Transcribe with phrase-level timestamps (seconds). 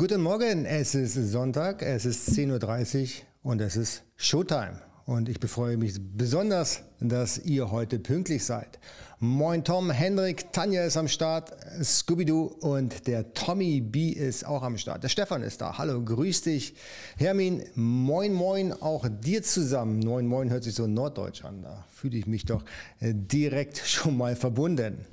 [0.00, 4.80] Guten Morgen, es ist Sonntag, es ist 10.30 Uhr und es ist Showtime.
[5.04, 8.78] Und ich befreue mich besonders, dass ihr heute pünktlich seid.
[9.18, 11.52] Moin Tom, Hendrik, Tanja ist am Start,
[11.82, 15.04] Scooby-Doo und der Tommy B ist auch am Start.
[15.04, 15.76] Der Stefan ist da.
[15.76, 16.76] Hallo, grüß dich.
[17.18, 19.98] Hermin, moin moin auch dir zusammen.
[19.98, 21.60] Moin moin hört sich so norddeutsch an.
[21.60, 22.64] Da fühle ich mich doch
[23.00, 25.04] äh, direkt schon mal verbunden.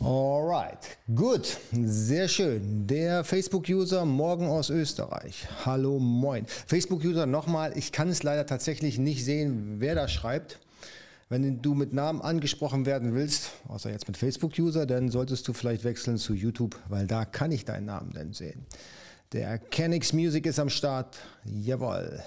[0.00, 2.86] Alright, gut, sehr schön.
[2.86, 5.46] Der Facebook-User morgen aus Österreich.
[5.64, 6.46] Hallo, moin.
[6.46, 10.60] Facebook-User nochmal, ich kann es leider tatsächlich nicht sehen, wer da schreibt.
[11.28, 15.84] Wenn du mit Namen angesprochen werden willst, außer jetzt mit Facebook-User, dann solltest du vielleicht
[15.84, 18.64] wechseln zu YouTube, weil da kann ich deinen Namen dann sehen.
[19.32, 21.18] Der Kenix Music ist am Start.
[21.44, 22.22] Jawohl.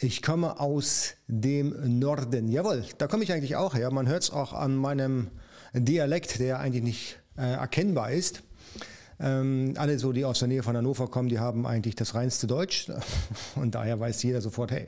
[0.00, 2.46] Ich komme aus dem Norden.
[2.46, 3.90] Jawohl, da komme ich eigentlich auch her.
[3.90, 5.28] Man hört es auch an meinem
[5.72, 8.44] Dialekt, der eigentlich nicht äh, erkennbar ist.
[9.18, 12.46] Ähm, alle so, die aus der Nähe von Hannover kommen, die haben eigentlich das reinste
[12.46, 12.88] Deutsch.
[13.56, 14.86] Und daher weiß jeder sofort, hey,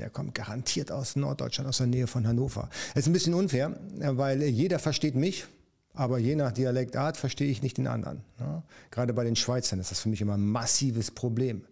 [0.00, 2.70] der kommt garantiert aus Norddeutschland, aus der Nähe von Hannover.
[2.94, 5.46] Es ist ein bisschen unfair, weil jeder versteht mich
[5.98, 8.20] aber je nach Dialektart verstehe ich nicht den anderen.
[8.38, 8.62] Ne?
[8.92, 11.64] Gerade bei den Schweizern ist das für mich immer ein massives Problem.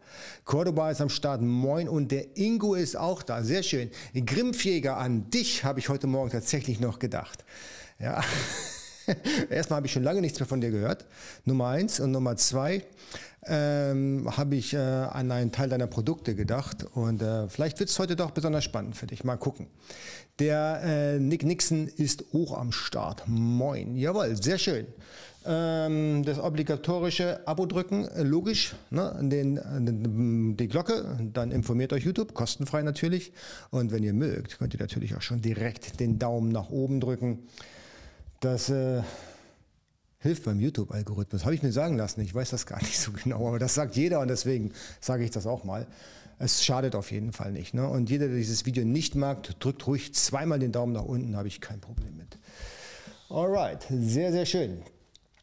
[0.44, 3.88] Cordoba ist am Start, moin, und der Ingo ist auch da, sehr schön.
[4.14, 7.44] Grimpfjäger, an dich habe ich heute Morgen tatsächlich noch gedacht.
[8.00, 8.20] Ja.
[9.50, 11.04] Erstmal habe ich schon lange nichts mehr von dir gehört.
[11.44, 12.00] Nummer eins.
[12.00, 12.84] Und Nummer zwei
[13.44, 16.84] ähm, habe ich äh, an einen Teil deiner Produkte gedacht.
[16.94, 19.24] Und äh, vielleicht wird es heute doch besonders spannend für dich.
[19.24, 19.68] Mal gucken.
[20.38, 23.22] Der äh, Nick Nixon ist hoch am Start.
[23.26, 23.96] Moin.
[23.96, 24.86] Jawohl, sehr schön.
[25.48, 28.74] Ähm, das obligatorische Abo drücken, logisch.
[28.90, 29.16] Ne?
[29.22, 33.32] Den, den, die Glocke, dann informiert euch YouTube, kostenfrei natürlich.
[33.70, 37.46] Und wenn ihr mögt, könnt ihr natürlich auch schon direkt den Daumen nach oben drücken.
[38.46, 39.02] Das äh,
[40.20, 41.44] hilft beim YouTube-Algorithmus.
[41.44, 42.20] Habe ich mir sagen lassen.
[42.20, 45.32] Ich weiß das gar nicht so genau, aber das sagt jeder und deswegen sage ich
[45.32, 45.88] das auch mal.
[46.38, 47.74] Es schadet auf jeden Fall nicht.
[47.74, 47.88] Ne?
[47.88, 51.48] Und jeder, der dieses Video nicht mag, drückt ruhig zweimal den Daumen nach unten, habe
[51.48, 52.38] ich kein Problem mit.
[53.30, 54.80] Alright, sehr, sehr schön.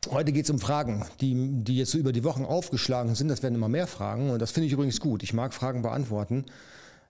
[0.10, 3.27] Heute geht es um Fragen, die, die jetzt so über die Wochen aufgeschlagen sind.
[3.27, 5.24] Das werden immer mehr Fragen und das finde ich übrigens gut.
[5.24, 6.45] Ich mag Fragen beantworten,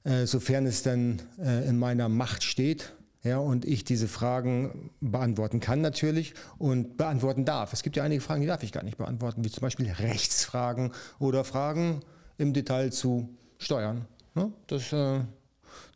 [0.05, 2.93] äh, sofern es denn äh, in meiner Macht steht
[3.23, 7.71] ja, und ich diese Fragen beantworten kann natürlich und beantworten darf.
[7.71, 10.91] Es gibt ja einige Fragen, die darf ich gar nicht beantworten, wie zum Beispiel Rechtsfragen
[11.19, 12.01] oder Fragen
[12.37, 14.05] im Detail zu Steuern.
[14.35, 14.51] Ne?
[14.67, 15.21] Das, äh,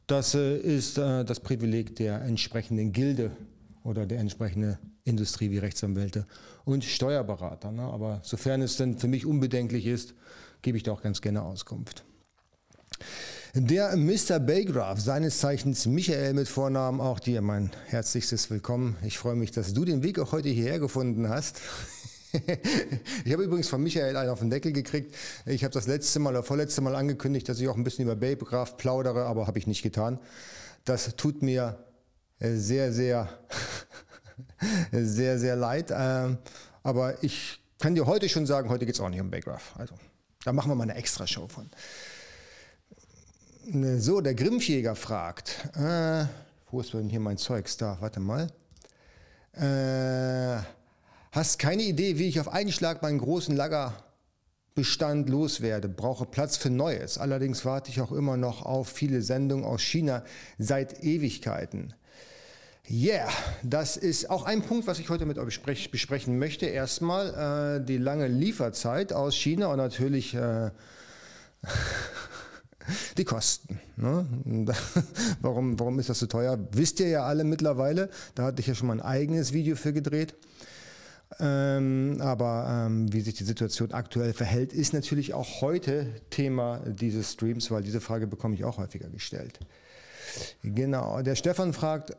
[0.08, 3.32] das äh, ist äh, das Privileg der entsprechenden Gilde
[3.84, 6.26] oder der entsprechenden Industrie wie Rechtsanwälte
[6.64, 7.74] und Steuerberater.
[7.74, 7.82] Ne?
[7.82, 10.14] Aber sofern es denn für mich unbedenklich ist,
[10.62, 12.06] gebe ich da auch ganz gerne Auskunft.
[13.60, 14.40] Der Mr.
[14.40, 18.96] Baygraph, seines Zeichens Michael mit Vornamen, auch dir mein herzlichstes Willkommen.
[19.02, 21.60] Ich freue mich, dass du den Weg auch heute hierher gefunden hast.
[23.26, 25.16] ich habe übrigens von Michael einen auf den Deckel gekriegt.
[25.48, 28.16] Ich habe das letzte Mal oder vorletzte Mal angekündigt, dass ich auch ein bisschen über
[28.16, 30.20] Baygraph plaudere, aber habe ich nicht getan.
[30.86, 31.84] Das tut mir
[32.38, 33.28] äh, sehr, sehr,
[34.92, 35.92] sehr, sehr leid.
[35.92, 36.38] Ähm,
[36.84, 39.74] aber ich kann dir heute schon sagen, heute geht es auch nicht um Baygraph.
[39.80, 39.96] Also,
[40.46, 41.72] da machen wir mal eine extra Show von.
[43.70, 46.24] Ne, so, der Grimmjäger fragt, äh,
[46.72, 47.76] wo ist denn hier mein Zeugs?
[47.76, 48.48] Da, warte mal.
[49.52, 50.64] Äh,
[51.34, 55.90] hast keine Idee, wie ich auf einen Schlag meinen großen Lagerbestand loswerde.
[55.90, 57.18] Brauche Platz für Neues.
[57.18, 60.24] Allerdings warte ich auch immer noch auf viele Sendungen aus China
[60.58, 61.94] seit Ewigkeiten.
[62.90, 63.28] Yeah,
[63.64, 66.68] das ist auch ein Punkt, was ich heute mit euch besprechen möchte.
[66.68, 70.72] Erstmal äh, die lange Lieferzeit aus China und natürlich äh,
[73.17, 73.79] die Kosten.
[73.96, 74.25] Ne?
[75.41, 76.58] warum, warum ist das so teuer?
[76.72, 78.10] Wisst ihr ja alle mittlerweile.
[78.36, 80.36] Da hatte ich ja schon mal ein eigenes Video für gedreht.
[81.39, 87.34] Ähm, aber ähm, wie sich die Situation aktuell verhält, ist natürlich auch heute Thema dieses
[87.34, 89.60] Streams, weil diese Frage bekomme ich auch häufiger gestellt.
[90.63, 92.15] Genau, der Stefan fragt,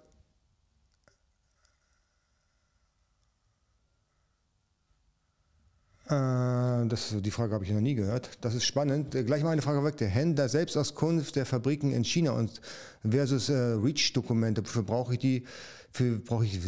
[6.08, 8.30] das, die Frage habe ich noch nie gehört.
[8.40, 9.14] Das ist spannend.
[9.14, 9.98] Äh, gleich mal eine Frage weg.
[9.98, 12.62] Der Händler Selbstauskunft der Fabriken in China und
[13.08, 14.62] versus äh, REACH-Dokumente.
[14.64, 15.44] Wofür brauche ich die?
[15.90, 16.60] Für, brauche ich,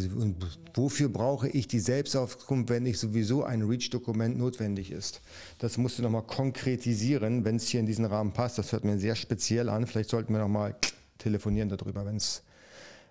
[0.75, 5.21] wofür brauche ich die Selbstauskunft, wenn nicht sowieso ein REACH-Dokument notwendig ist?
[5.57, 8.57] Das musst du nochmal konkretisieren, wenn es hier in diesen Rahmen passt.
[8.57, 9.87] Das hört mir sehr speziell an.
[9.87, 10.75] Vielleicht sollten wir nochmal
[11.17, 12.43] telefonieren darüber, wenn's,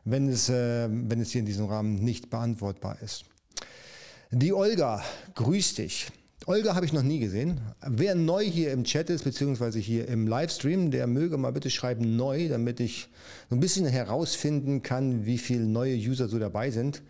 [0.05, 3.25] wenn, es, äh, wenn es hier in diesem Rahmen nicht beantwortbar ist.
[4.33, 5.03] Die Olga,
[5.35, 6.07] grüß dich.
[6.47, 7.61] Olga habe ich noch nie gesehen.
[7.87, 12.17] Wer neu hier im Chat ist, beziehungsweise hier im Livestream, der möge mal bitte schreiben
[12.17, 13.09] neu, damit ich
[13.51, 17.03] so ein bisschen herausfinden kann, wie viele neue User so dabei sind.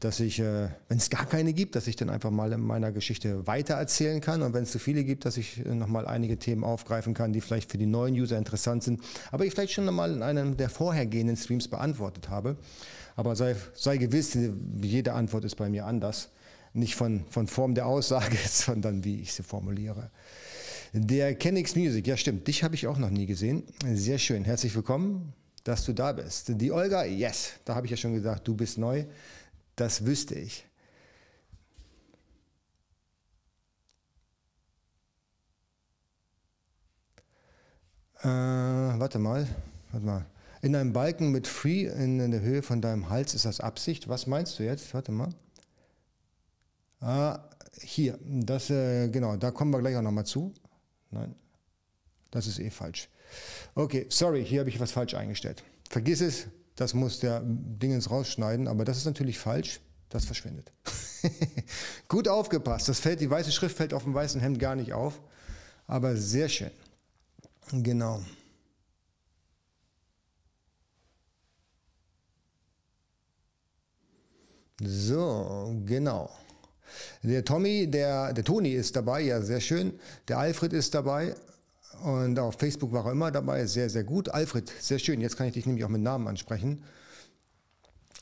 [0.00, 2.92] dass ich, äh, wenn es gar keine gibt, dass ich dann einfach mal in meiner
[2.92, 6.62] Geschichte weitererzählen kann und wenn es zu viele gibt, dass ich äh, nochmal einige Themen
[6.62, 9.00] aufgreifen kann, die vielleicht für die neuen User interessant sind,
[9.30, 12.56] aber ich vielleicht schon nochmal in einem der vorhergehenden Streams beantwortet habe.
[13.16, 14.36] Aber sei, sei gewiss,
[14.82, 16.28] jede Antwort ist bei mir anders.
[16.74, 20.10] Nicht von, von Form der Aussage, sondern wie ich sie formuliere.
[20.92, 23.62] Der Kenix Music, ja stimmt, dich habe ich auch noch nie gesehen.
[23.94, 26.60] Sehr schön, herzlich willkommen, dass du da bist.
[26.60, 29.04] Die Olga, yes, da habe ich ja schon gesagt, du bist neu.
[29.76, 30.64] Das wüsste ich.
[38.20, 39.46] Äh, warte mal,
[39.92, 40.26] warte mal.
[40.62, 44.08] In einem Balken mit Free in der Höhe von deinem Hals ist das Absicht.
[44.08, 44.94] Was meinst du jetzt?
[44.94, 45.28] Warte mal.
[47.04, 47.38] Ah,
[47.82, 50.54] hier, das, äh, genau, da kommen wir gleich auch nochmal zu.
[51.10, 51.34] Nein,
[52.30, 53.10] das ist eh falsch.
[53.74, 55.62] Okay, sorry, hier habe ich was falsch eingestellt.
[55.90, 56.46] Vergiss es,
[56.76, 59.80] das muss der Dingens rausschneiden, aber das ist natürlich falsch.
[60.08, 60.72] Das verschwindet.
[62.08, 62.88] Gut aufgepasst.
[62.88, 65.20] Das fällt, die weiße Schrift fällt auf dem weißen Hemd gar nicht auf.
[65.86, 66.70] Aber sehr schön.
[67.72, 68.22] Genau.
[74.80, 76.30] So, genau.
[77.22, 79.98] Der Tommy, der, der Toni ist dabei, ja, sehr schön.
[80.28, 81.34] Der Alfred ist dabei.
[82.02, 84.28] Und auf Facebook war er immer dabei, sehr, sehr gut.
[84.28, 85.20] Alfred, sehr schön.
[85.20, 86.82] Jetzt kann ich dich nämlich auch mit Namen ansprechen.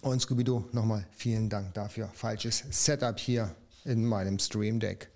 [0.03, 2.11] Und Scooby-Doo, nochmal vielen Dank dafür.
[2.13, 5.09] Falsches Setup hier in meinem Stream Deck.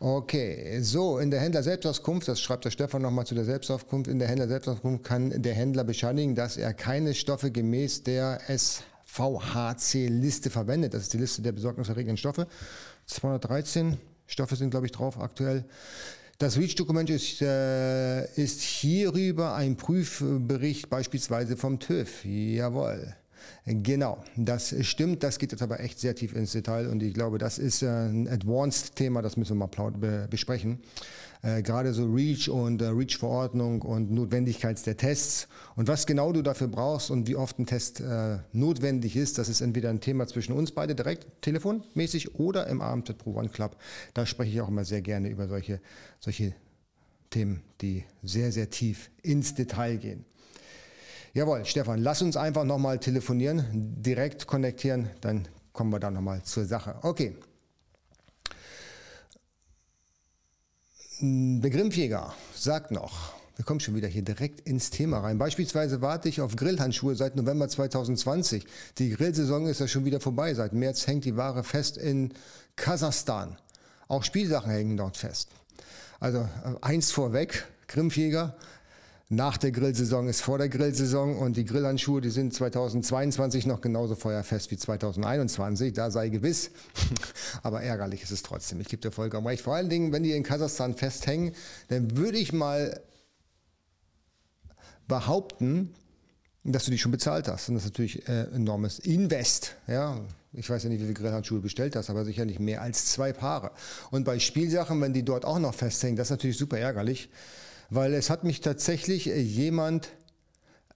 [0.00, 4.18] Okay, so in der Händler Selbstauskunft, das schreibt der Stefan nochmal zu der Selbstauskunft, in
[4.18, 8.40] der Händler Selbstauskunft kann der Händler bescheinigen, dass er keine Stoffe gemäß der
[9.12, 10.94] SVHC-Liste verwendet.
[10.94, 12.46] Das ist die Liste der besorgniserregenden Stoffe.
[13.06, 15.64] 213 Stoffe sind, glaube ich, drauf aktuell.
[16.38, 22.24] Das REACH-Dokument ist, äh, ist hierüber ein Prüfbericht beispielsweise vom TÜV.
[22.24, 23.14] Jawohl.
[23.66, 25.22] Genau, das stimmt.
[25.22, 27.86] Das geht jetzt aber echt sehr tief ins Detail und ich glaube, das ist äh,
[27.86, 30.80] ein Advanced-Thema, das müssen wir mal besprechen.
[31.44, 36.40] Äh, gerade so REACH und äh, REACH-Verordnung und Notwendigkeit der Tests und was genau du
[36.40, 40.28] dafür brauchst und wie oft ein Test äh, notwendig ist, das ist entweder ein Thema
[40.28, 43.76] zwischen uns beide direkt telefonmäßig oder im Abend Pro One Club.
[44.14, 45.80] Da spreche ich auch immer sehr gerne über solche,
[46.20, 46.54] solche
[47.30, 50.24] Themen, die sehr, sehr tief ins Detail gehen.
[51.34, 53.64] Jawohl, Stefan, lass uns einfach nochmal telefonieren,
[54.00, 56.94] direkt konnektieren, dann kommen wir da nochmal zur Sache.
[57.02, 57.34] Okay.
[61.24, 65.38] Der Grimmjäger sagt noch, wir kommen schon wieder hier direkt ins Thema rein.
[65.38, 68.66] Beispielsweise warte ich auf Grillhandschuhe seit November 2020.
[68.98, 70.52] Die Grillsaison ist ja schon wieder vorbei.
[70.54, 72.34] Seit März hängt die Ware fest in
[72.74, 73.56] Kasachstan.
[74.08, 75.50] Auch Spielsachen hängen dort fest.
[76.18, 78.56] Also äh, eins vorweg, Grimmjäger,
[79.32, 84.14] nach der Grillsaison ist vor der Grillsaison und die Grillhandschuhe, die sind 2022 noch genauso
[84.14, 86.70] feuerfest wie 2021, da sei gewiss.
[87.62, 88.82] Aber ärgerlich ist es trotzdem.
[88.82, 89.62] Ich gebe dir vollkommen recht.
[89.62, 91.54] Vor allen Dingen, wenn die in Kasachstan festhängen,
[91.88, 93.00] dann würde ich mal
[95.08, 95.94] behaupten,
[96.62, 97.70] dass du die schon bezahlt hast.
[97.70, 99.76] Und das ist natürlich äh, enormes Invest.
[99.86, 100.20] Ja?
[100.52, 103.32] Ich weiß ja nicht, wie viele Grillhandschuhe du bestellt hast, aber sicherlich mehr als zwei
[103.32, 103.70] Paare.
[104.10, 107.30] Und bei Spielsachen, wenn die dort auch noch festhängen, das ist natürlich super ärgerlich
[107.94, 110.08] weil es hat mich tatsächlich äh, jemand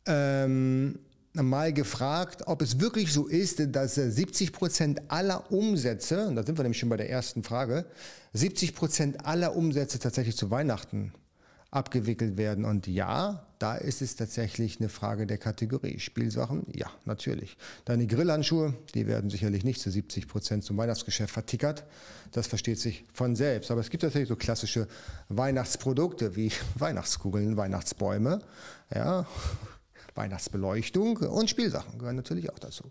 [0.06, 0.98] ähm,
[1.34, 6.58] mal gefragt, ob es wirklich so ist, dass 70 Prozent aller Umsätze, und da sind
[6.58, 7.84] wir nämlich schon bei der ersten Frage,
[8.32, 11.12] 70 Prozent aller Umsätze tatsächlich zu Weihnachten
[11.76, 12.64] abgewickelt werden.
[12.64, 15.98] Und ja, da ist es tatsächlich eine Frage der Kategorie.
[15.98, 17.56] Spielsachen, ja, natürlich.
[17.84, 21.84] Deine Grillhandschuhe, die werden sicherlich nicht zu 70 Prozent zum Weihnachtsgeschäft vertickert.
[22.32, 23.70] Das versteht sich von selbst.
[23.70, 24.88] Aber es gibt tatsächlich so klassische
[25.28, 28.40] Weihnachtsprodukte wie Weihnachtskugeln, Weihnachtsbäume,
[28.94, 29.26] ja,
[30.14, 32.90] Weihnachtsbeleuchtung und Spielsachen gehören natürlich auch dazu.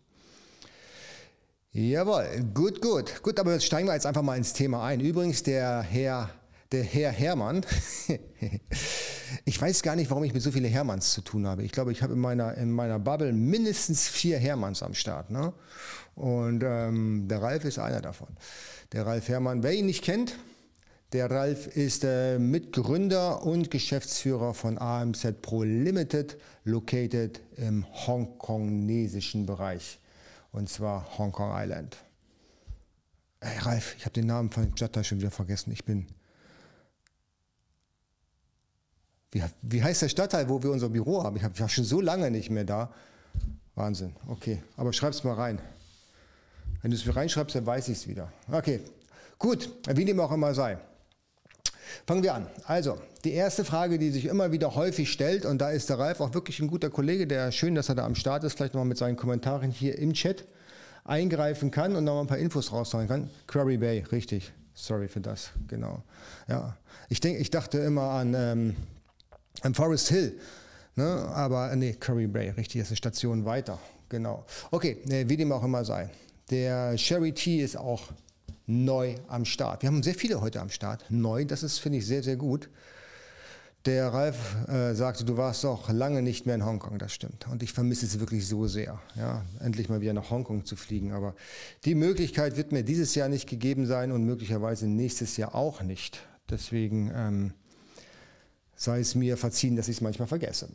[1.71, 3.21] Jawohl, gut, gut.
[3.23, 5.01] Gut, aber jetzt steigen wir jetzt einfach mal ins Thema ein.
[5.01, 6.29] Übrigens, der Herr
[6.71, 7.65] der Herr Hermann.
[9.45, 11.63] ich weiß gar nicht, warum ich mit so vielen Hermanns zu tun habe.
[11.63, 15.29] Ich glaube, ich habe in meiner, in meiner Bubble mindestens vier Hermanns am Start.
[15.29, 15.53] Ne?
[16.15, 18.29] Und ähm, der Ralf ist einer davon.
[18.91, 20.35] Der Ralf Hermann, wer ihn nicht kennt,
[21.13, 29.99] der Ralf ist äh, Mitgründer und Geschäftsführer von AMZ Pro Limited, located im hongkonesischen Bereich.
[30.51, 31.97] Und zwar Hongkong Island.
[33.39, 35.71] Hey Ralf, ich habe den Namen von Stadtteil schon wieder vergessen.
[35.71, 36.07] Ich bin
[39.35, 41.35] Wie, wie heißt der Stadtteil, wo wir unser Büro haben?
[41.35, 42.89] Ich war schon so lange nicht mehr da.
[43.75, 44.15] Wahnsinn.
[44.27, 45.59] Okay, aber schreib's mal rein.
[46.81, 48.31] Wenn du es reinschreibst, dann weiß ich es wieder.
[48.49, 48.79] Okay,
[49.37, 50.77] gut, wie dem auch immer sei.
[52.07, 52.47] Fangen wir an.
[52.63, 56.21] Also, die erste Frage, die sich immer wieder häufig stellt, und da ist der Ralf
[56.21, 58.87] auch wirklich ein guter Kollege, der schön, dass er da am Start ist, vielleicht nochmal
[58.87, 60.45] mit seinen Kommentaren hier im Chat.
[61.03, 63.29] eingreifen kann und noch ein paar Infos raushauen kann.
[63.47, 64.53] Quarry Bay, richtig.
[64.73, 66.03] Sorry für das, genau.
[66.47, 66.77] Ja,
[67.09, 68.75] ich denke, ich dachte immer an, ähm,
[69.61, 70.39] an Forest Hill,
[70.95, 71.05] ne?
[71.05, 74.45] aber nee, Curry Bay, richtig, ist eine Station weiter, genau.
[74.71, 76.09] Okay, wie dem auch immer sei.
[76.49, 78.11] Der Sherry Tea ist auch
[78.67, 79.81] neu am Start.
[79.81, 82.69] Wir haben sehr viele heute am Start, neu, das ist, finde ich, sehr, sehr gut.
[83.85, 87.47] Der Ralf äh, sagte, du warst doch lange nicht mehr in Hongkong, das stimmt.
[87.47, 91.11] Und ich vermisse es wirklich so sehr, ja, endlich mal wieder nach Hongkong zu fliegen.
[91.11, 91.35] Aber
[91.85, 96.19] die Möglichkeit wird mir dieses Jahr nicht gegeben sein und möglicherweise nächstes Jahr auch nicht.
[96.49, 97.53] Deswegen ähm,
[98.75, 100.69] sei es mir verziehen, dass ich es manchmal vergesse.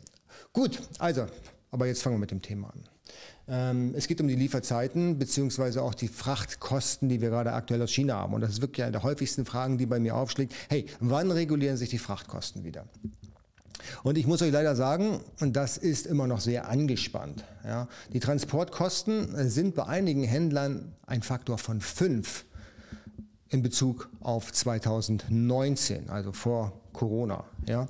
[0.53, 1.27] Gut, also,
[1.71, 2.83] aber jetzt fangen wir mit dem Thema an.
[3.47, 7.91] Ähm, es geht um die Lieferzeiten beziehungsweise auch die Frachtkosten, die wir gerade aktuell aus
[7.91, 8.33] China haben.
[8.33, 10.53] Und das ist wirklich eine der häufigsten Fragen, die bei mir aufschlägt.
[10.69, 12.85] Hey, wann regulieren sich die Frachtkosten wieder?
[14.03, 17.43] Und ich muss euch leider sagen, das ist immer noch sehr angespannt.
[17.65, 17.87] Ja.
[18.13, 22.45] Die Transportkosten sind bei einigen Händlern ein Faktor von fünf
[23.49, 27.43] in Bezug auf 2019, also vor Corona.
[27.67, 27.87] Ja.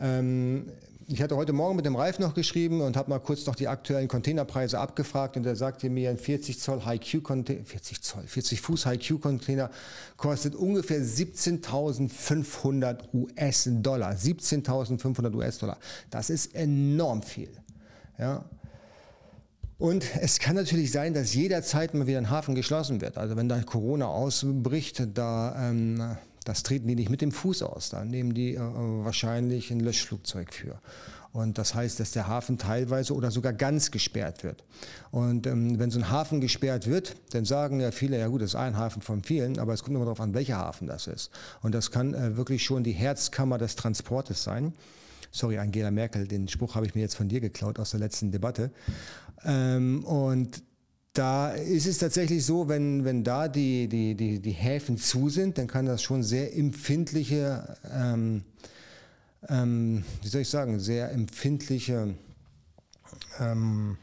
[0.00, 0.66] Ähm,
[1.06, 3.68] ich hatte heute Morgen mit dem Ralf noch geschrieben und habe mal kurz noch die
[3.68, 8.62] aktuellen Containerpreise abgefragt und er sagte mir, ein 40 Zoll High-Q Container, 40 Zoll, 40
[8.62, 9.70] Fuß High-Q Container
[10.16, 14.12] kostet ungefähr 17.500 US-Dollar.
[14.12, 15.76] 17.500 US-Dollar.
[16.10, 17.50] Das ist enorm viel.
[18.18, 18.44] Ja.
[19.76, 23.18] Und es kann natürlich sein, dass jederzeit mal wieder ein Hafen geschlossen wird.
[23.18, 27.90] Also wenn da Corona ausbricht, da ähm, das treten die nicht mit dem Fuß aus.
[27.90, 30.78] Da nehmen die äh, wahrscheinlich ein Löschflugzeug für.
[31.32, 34.62] Und das heißt, dass der Hafen teilweise oder sogar ganz gesperrt wird.
[35.10, 38.50] Und ähm, wenn so ein Hafen gesperrt wird, dann sagen ja viele, ja gut, das
[38.50, 41.30] ist ein Hafen von vielen, aber es kommt immer darauf an, welcher Hafen das ist.
[41.60, 44.74] Und das kann äh, wirklich schon die Herzkammer des Transportes sein.
[45.32, 48.30] Sorry, Angela Merkel, den Spruch habe ich mir jetzt von dir geklaut aus der letzten
[48.30, 48.70] Debatte.
[49.44, 50.62] Ähm, und
[51.14, 55.58] da ist es tatsächlich so, wenn, wenn da die, die, die, die Häfen zu sind,
[55.58, 58.42] dann kann das schon sehr empfindliche, ähm,
[59.48, 62.14] ähm, wie soll ich sagen, sehr empfindliche
[63.38, 63.96] ähm,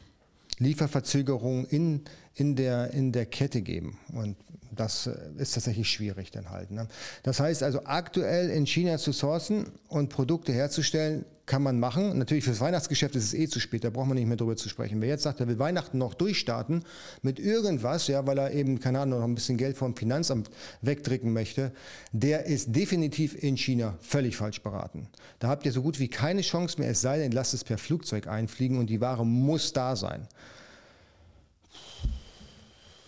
[0.57, 3.97] Lieferverzögerungen in, in, der, in der Kette geben.
[4.13, 4.37] Und
[4.73, 6.71] das äh, ist tatsächlich schwierig dann halt.
[6.71, 6.87] Ne?
[7.23, 12.17] Das heißt also aktuell in China zu sourcen und Produkte herzustellen, kann man machen.
[12.17, 14.69] Natürlich fürs Weihnachtsgeschäft ist es eh zu spät, da braucht man nicht mehr drüber zu
[14.69, 15.01] sprechen.
[15.01, 16.85] Wer jetzt sagt, er will Weihnachten noch durchstarten
[17.23, 20.49] mit irgendwas, ja, weil er eben, keine Ahnung, noch ein bisschen Geld vom Finanzamt
[20.81, 21.73] wegdrücken möchte,
[22.13, 25.09] der ist definitiv in China völlig falsch beraten.
[25.39, 27.77] Da habt ihr so gut wie keine Chance mehr, es sei denn, lasst es per
[27.77, 30.29] Flugzeug einfliegen und die Ware muss da sein.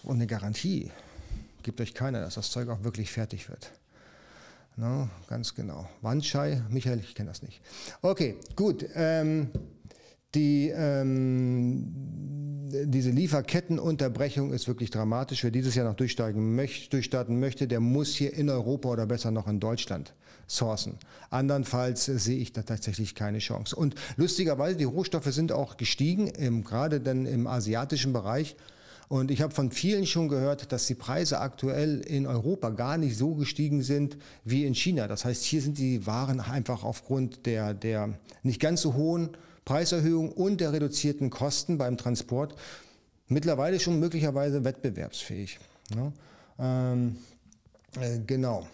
[0.04, 0.92] Und eine Garantie
[1.62, 3.72] gibt euch keiner, dass das Zeug auch wirklich fertig wird.
[4.76, 5.88] No, ganz genau.
[6.02, 7.62] Wandschei, Michael, ich kenne das nicht.
[8.02, 8.86] Okay, gut.
[8.96, 9.50] Ähm,
[10.34, 11.94] die, ähm,
[12.86, 15.44] diese Lieferkettenunterbrechung ist wirklich dramatisch.
[15.44, 19.30] Wer dieses Jahr noch durchsteigen möcht, durchstarten möchte, der muss hier in Europa oder besser
[19.30, 20.16] noch in Deutschland
[20.48, 20.98] sourcen.
[21.30, 23.76] Andernfalls sehe ich da tatsächlich keine Chance.
[23.76, 28.56] Und lustigerweise, die Rohstoffe sind auch gestiegen, im, gerade dann im asiatischen Bereich.
[29.10, 33.18] Und ich habe von vielen schon gehört, dass die Preise aktuell in Europa gar nicht
[33.18, 35.08] so gestiegen sind wie in China.
[35.08, 39.30] Das heißt, hier sind die Waren einfach aufgrund der, der nicht ganz so hohen
[39.66, 42.56] Preiserhöhung und der reduzierten Kosten beim Transport
[43.28, 45.60] mittlerweile schon möglicherweise wettbewerbsfähig.
[45.96, 46.12] Ja,
[46.60, 47.18] ähm,
[48.00, 48.68] äh, genau.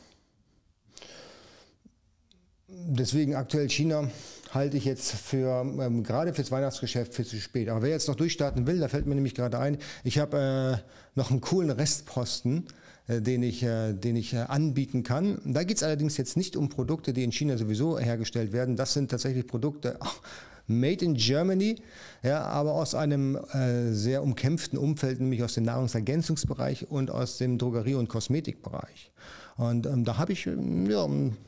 [2.72, 4.10] Deswegen aktuell China
[4.52, 7.70] halte ich jetzt für, ähm, gerade fürs Weihnachtsgeschäft, für zu spät.
[7.70, 11.18] Aber wer jetzt noch durchstarten will, da fällt mir nämlich gerade ein, ich habe äh,
[11.18, 12.68] noch einen coolen Restposten,
[13.08, 15.40] äh, den ich, äh, den ich äh, anbieten kann.
[15.46, 18.76] Da geht es allerdings jetzt nicht um Produkte, die in China sowieso hergestellt werden.
[18.76, 20.22] Das sind tatsächlich Produkte, ach,
[20.68, 21.78] Made in Germany,
[22.22, 27.58] ja, aber aus einem äh, sehr umkämpften Umfeld, nämlich aus dem Nahrungsergänzungsbereich und aus dem
[27.58, 29.12] Drogerie- und Kosmetikbereich.
[29.60, 31.06] Und ähm, da habe ich, ähm, ja,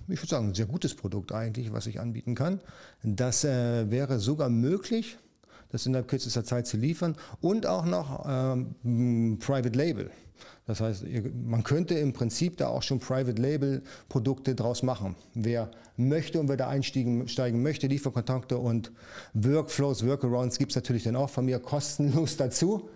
[0.10, 2.60] ich würde sagen, ein sehr gutes Produkt eigentlich, was ich anbieten kann.
[3.04, 5.17] Das äh, wäre sogar möglich,
[5.69, 10.12] das innerhalb kürzester Zeit zu liefern und auch noch ähm, Private Label.
[10.67, 11.06] Das heißt,
[11.45, 15.15] man könnte im Prinzip da auch schon Private Label Produkte draus machen.
[15.34, 18.91] Wer möchte und wer da einsteigen steigen möchte, Lieferkontakte und
[19.34, 22.89] Workflows, Workarounds gibt es natürlich dann auch von mir kostenlos dazu.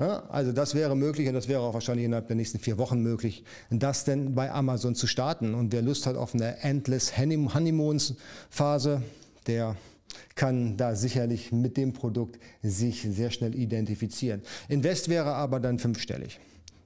[0.00, 3.02] Ja, also das wäre möglich und das wäre auch wahrscheinlich innerhalb der nächsten vier Wochen
[3.02, 5.52] möglich, das denn bei Amazon zu starten.
[5.52, 8.14] Und wer Lust hat auf eine Endless Honeymoons
[8.48, 9.02] Phase,
[9.46, 9.76] der
[10.36, 14.40] kann da sicherlich mit dem Produkt sich sehr schnell identifizieren.
[14.70, 16.40] Invest wäre aber dann fünfstellig.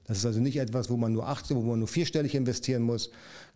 [0.07, 3.11] Das ist also nicht etwas, wo man nur acht, wo man nur vierstellig investieren muss.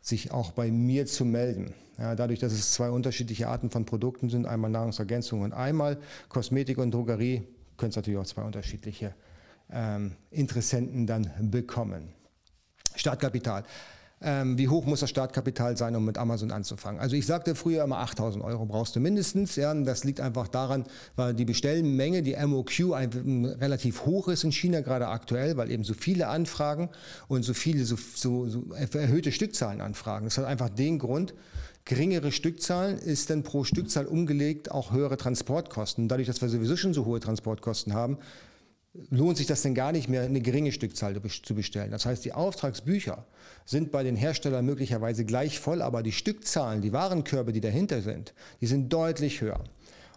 [0.00, 1.74] sich auch bei mir zu melden.
[1.98, 5.98] Ja, dadurch, dass es zwei unterschiedliche Arten von Produkten sind, einmal Nahrungsergänzung und einmal
[6.28, 7.42] Kosmetik und Drogerie,
[7.76, 9.14] können es natürlich auch zwei unterschiedliche
[9.74, 12.08] ähm, Interessenten dann bekommen.
[12.94, 13.64] Startkapital.
[14.22, 16.98] Ähm, wie hoch muss das Startkapital sein, um mit Amazon anzufangen?
[16.98, 19.56] Also ich sagte früher immer 8000 Euro brauchst du mindestens.
[19.56, 20.84] Ja, das liegt einfach daran,
[21.14, 22.94] weil die Bestellmenge, die MOQ
[23.60, 26.88] relativ hoch ist in China gerade aktuell, weil eben so viele Anfragen
[27.28, 30.24] und so viele so, so, so erhöhte Stückzahlen anfragen.
[30.24, 31.34] Das hat einfach den Grund,
[31.84, 36.08] geringere Stückzahlen ist dann pro Stückzahl umgelegt auch höhere Transportkosten.
[36.08, 38.16] Dadurch, dass wir sowieso schon so hohe Transportkosten haben,
[39.10, 41.90] lohnt sich das denn gar nicht mehr, eine geringe Stückzahl zu bestellen.
[41.90, 43.26] Das heißt, die Auftragsbücher
[43.64, 48.34] sind bei den Herstellern möglicherweise gleich voll, aber die Stückzahlen, die Warenkörbe, die dahinter sind,
[48.60, 49.64] die sind deutlich höher.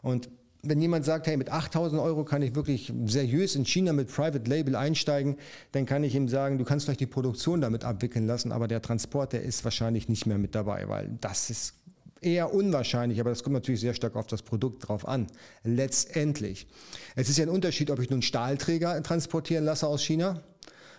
[0.03, 0.29] Und
[0.63, 4.49] wenn jemand sagt, hey, mit 8000 Euro kann ich wirklich seriös in China mit Private
[4.49, 5.37] Label einsteigen,
[5.71, 8.81] dann kann ich ihm sagen, du kannst vielleicht die Produktion damit abwickeln lassen, aber der
[8.81, 11.73] Transport, der ist wahrscheinlich nicht mehr mit dabei, weil das ist
[12.21, 15.27] eher unwahrscheinlich, aber das kommt natürlich sehr stark auf das Produkt drauf an.
[15.63, 16.67] Letztendlich.
[17.15, 20.41] Es ist ja ein Unterschied, ob ich nun Stahlträger transportieren lasse aus China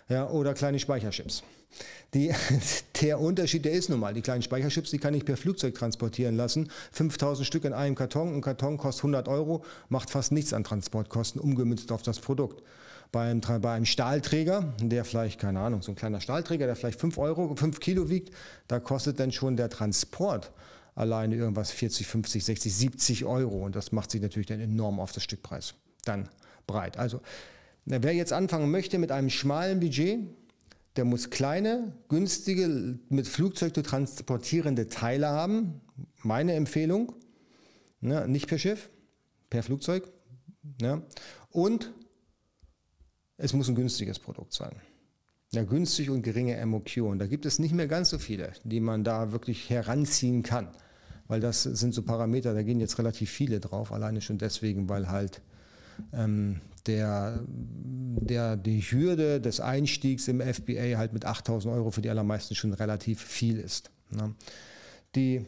[0.09, 1.43] ja, oder kleine Speicherchips.
[2.15, 2.33] Die,
[3.03, 6.37] der Unterschied, der ist nun mal, die kleinen Speicherchips, die kann ich per Flugzeug transportieren
[6.37, 6.71] lassen.
[6.93, 11.41] 5000 Stück in einem Karton, ein Karton kostet 100 Euro, macht fast nichts an Transportkosten,
[11.41, 12.63] umgemünzt auf das Produkt.
[13.11, 17.17] Beim, bei einem Stahlträger, der vielleicht, keine Ahnung, so ein kleiner Stahlträger, der vielleicht 5
[17.17, 18.35] Euro, 5 Kilo wiegt,
[18.69, 20.51] da kostet dann schon der Transport
[20.99, 23.65] alleine irgendwas 40, 50, 60, 70 Euro.
[23.65, 26.29] Und das macht sich natürlich dann enorm auf das Stückpreis dann
[26.67, 26.99] breit.
[26.99, 27.21] Also
[27.85, 30.21] wer jetzt anfangen möchte mit einem schmalen Budget,
[30.97, 35.81] der muss kleine, günstige, mit Flugzeug zu transportierende Teile haben.
[36.23, 37.13] Meine Empfehlung.
[38.01, 38.91] Ne, nicht per Schiff,
[39.51, 40.09] per Flugzeug.
[40.81, 41.03] Ne,
[41.51, 41.93] und
[43.37, 44.75] es muss ein günstiges Produkt sein.
[45.53, 46.99] Ja, günstig und geringe MOQ.
[46.99, 50.69] Und da gibt es nicht mehr ganz so viele, die man da wirklich heranziehen kann
[51.29, 55.09] weil das sind so Parameter, da gehen jetzt relativ viele drauf, alleine schon deswegen, weil
[55.11, 55.43] halt
[56.13, 62.11] ähm, der, der, die Hürde des Einstiegs im FBA halt mit 8000 Euro für die
[62.11, 63.91] allermeisten schon relativ viel ist.
[64.11, 64.35] Ne?
[65.15, 65.45] Die,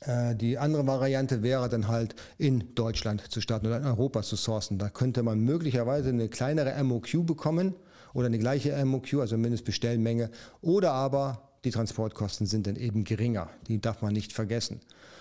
[0.00, 4.36] äh, die andere Variante wäre dann halt in Deutschland zu starten oder in Europa zu
[4.36, 4.78] sourcen.
[4.78, 7.74] Da könnte man möglicherweise eine kleinere MOQ bekommen
[8.14, 13.50] oder eine gleiche MOQ, also Mindestbestellmenge, oder aber die Transportkosten sind dann eben geringer.
[13.68, 14.80] Die darf man nicht vergessen.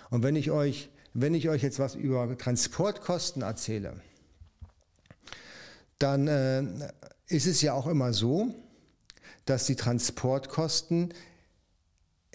[0.09, 3.93] Und wenn ich euch, wenn ich euch jetzt was über Transportkosten erzähle,
[5.99, 6.63] dann äh,
[7.27, 8.53] ist es ja auch immer so,
[9.45, 11.13] dass die Transportkosten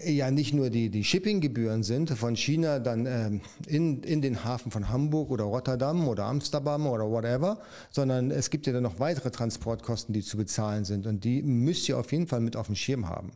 [0.04, 4.70] ja nicht nur die, die Shippinggebühren sind von China dann ähm, in, in den Hafen
[4.70, 9.30] von Hamburg oder Rotterdam oder Amsterdam oder whatever, sondern es gibt ja dann noch weitere
[9.30, 12.76] Transportkosten, die zu bezahlen sind und die müsst ihr auf jeden Fall mit auf dem
[12.76, 13.32] Schirm haben.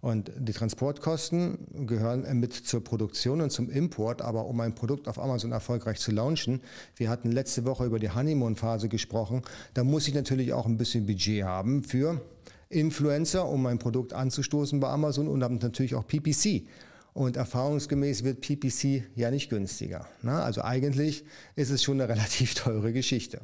[0.00, 5.18] Und die Transportkosten gehören mit zur Produktion und zum Import, aber um ein Produkt auf
[5.18, 6.62] Amazon erfolgreich zu launchen,
[6.96, 9.42] wir hatten letzte Woche über die Honeymoon-Phase gesprochen,
[9.74, 12.22] da muss ich natürlich auch ein bisschen Budget haben für
[12.70, 16.66] Influencer, um mein Produkt anzustoßen bei Amazon und dann natürlich auch PPC.
[17.12, 20.06] Und erfahrungsgemäß wird PPC ja nicht günstiger.
[20.22, 21.24] Na, also eigentlich
[21.56, 23.40] ist es schon eine relativ teure Geschichte.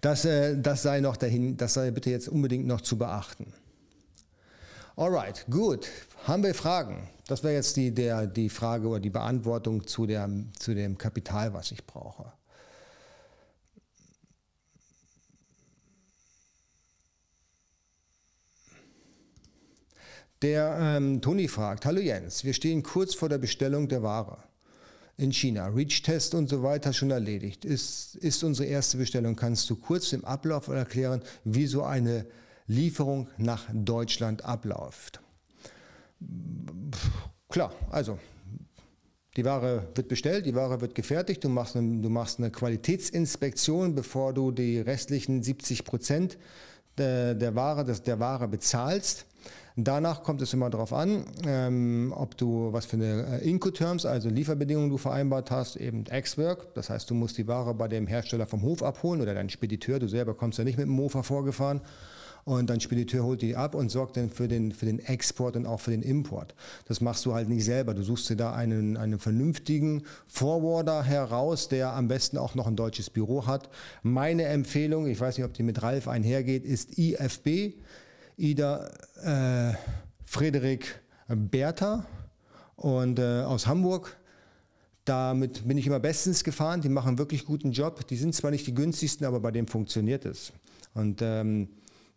[0.00, 3.52] Das, äh, das sei noch dahin, das sei bitte jetzt unbedingt noch zu beachten.
[4.96, 5.88] Alright, gut.
[6.24, 7.08] Haben wir Fragen?
[7.26, 11.54] Das wäre jetzt die, der, die Frage oder die Beantwortung zu, der, zu dem Kapital,
[11.54, 12.32] was ich brauche.
[20.42, 24.38] Der ähm, Toni fragt, hallo Jens, wir stehen kurz vor der Bestellung der Ware
[25.18, 25.68] in China.
[25.68, 27.66] Reach-Test und so weiter schon erledigt.
[27.66, 29.36] Ist, ist unsere erste Bestellung.
[29.36, 32.26] Kannst du kurz im Ablauf erklären, wie so eine
[32.70, 35.20] Lieferung nach Deutschland abläuft.
[37.48, 38.18] Klar, also
[39.36, 43.94] Die Ware wird bestellt, die Ware wird gefertigt, du machst eine, du machst eine Qualitätsinspektion,
[43.94, 46.36] bevor du die restlichen 70 Prozent
[46.98, 49.26] der, der, Ware, der Ware bezahlst.
[49.76, 54.28] Danach kommt es immer darauf an, ähm, ob du was für eine äh, Incoterms, also
[54.28, 56.74] Lieferbedingungen du vereinbart hast, eben Ex-Work.
[56.74, 60.00] Das heißt, du musst die Ware bei dem Hersteller vom Hof abholen oder dein Spediteur.
[60.00, 61.80] Du selber kommst ja nicht mit dem Mofa vorgefahren.
[62.50, 65.66] Und dein Spediteur holt die ab und sorgt dann für den, für den Export und
[65.66, 66.56] auch für den Import.
[66.86, 67.94] Das machst du halt nicht selber.
[67.94, 72.74] Du suchst dir da einen, einen vernünftigen Forwarder heraus, der am besten auch noch ein
[72.74, 73.70] deutsches Büro hat.
[74.02, 77.76] Meine Empfehlung, ich weiß nicht, ob die mit Ralf einhergeht, ist IFB.
[78.36, 78.90] Ida
[79.22, 79.74] äh,
[80.24, 82.04] Frederik Bertha
[82.74, 84.16] und äh, aus Hamburg.
[85.04, 86.80] Damit bin ich immer bestens gefahren.
[86.80, 88.08] Die machen wirklich guten Job.
[88.08, 90.52] Die sind zwar nicht die günstigsten, aber bei dem funktioniert es.
[90.94, 91.68] Und ähm,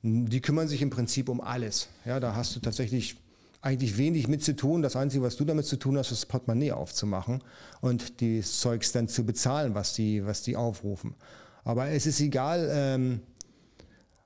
[0.03, 1.87] die kümmern sich im Prinzip um alles.
[2.05, 3.15] Ja, da hast du tatsächlich
[3.61, 4.81] eigentlich wenig mit zu tun.
[4.81, 7.41] Das Einzige, was du damit zu tun hast, ist das Portemonnaie aufzumachen
[7.79, 11.15] und die Zeugs dann zu bezahlen, was die, was die aufrufen.
[11.63, 13.21] Aber es ist egal, ähm,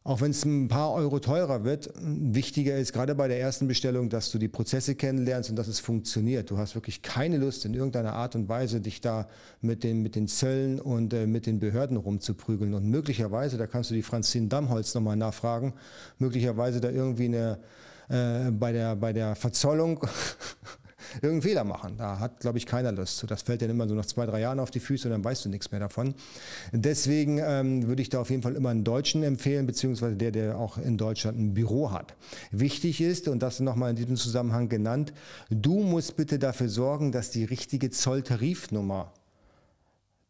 [0.08, 4.08] auch wenn es ein paar Euro teurer wird, wichtiger ist gerade bei der ersten Bestellung,
[4.08, 6.50] dass du die Prozesse kennenlernst und dass es funktioniert.
[6.50, 9.28] Du hast wirklich keine Lust in irgendeiner Art und Weise, dich da
[9.60, 12.74] mit den, mit den Zöllen und äh, mit den Behörden rumzuprügeln.
[12.74, 15.74] Und möglicherweise, da kannst du die Franzine Damholz nochmal nachfragen,
[16.20, 17.60] möglicherweise da irgendwie eine,
[18.08, 20.08] äh, bei, der, bei der Verzollung
[21.16, 21.98] irgendeinen Fehler machen.
[21.98, 23.28] Da hat, glaube ich, keiner Lust zu.
[23.28, 25.46] Das fällt dann immer so nach zwei, drei Jahren auf die Füße und dann weißt
[25.46, 26.14] du nichts mehr davon.
[26.72, 30.58] Deswegen ähm, würde ich da auf jeden Fall immer einen Deutschen empfehlen, beziehungsweise der, der
[30.58, 32.16] auch in Deutschland ein Büro hat.
[32.52, 35.14] Wichtig ist, und das nochmal in diesem Zusammenhang genannt,
[35.50, 39.14] du musst bitte dafür sorgen, dass die richtige Zolltarifnummer,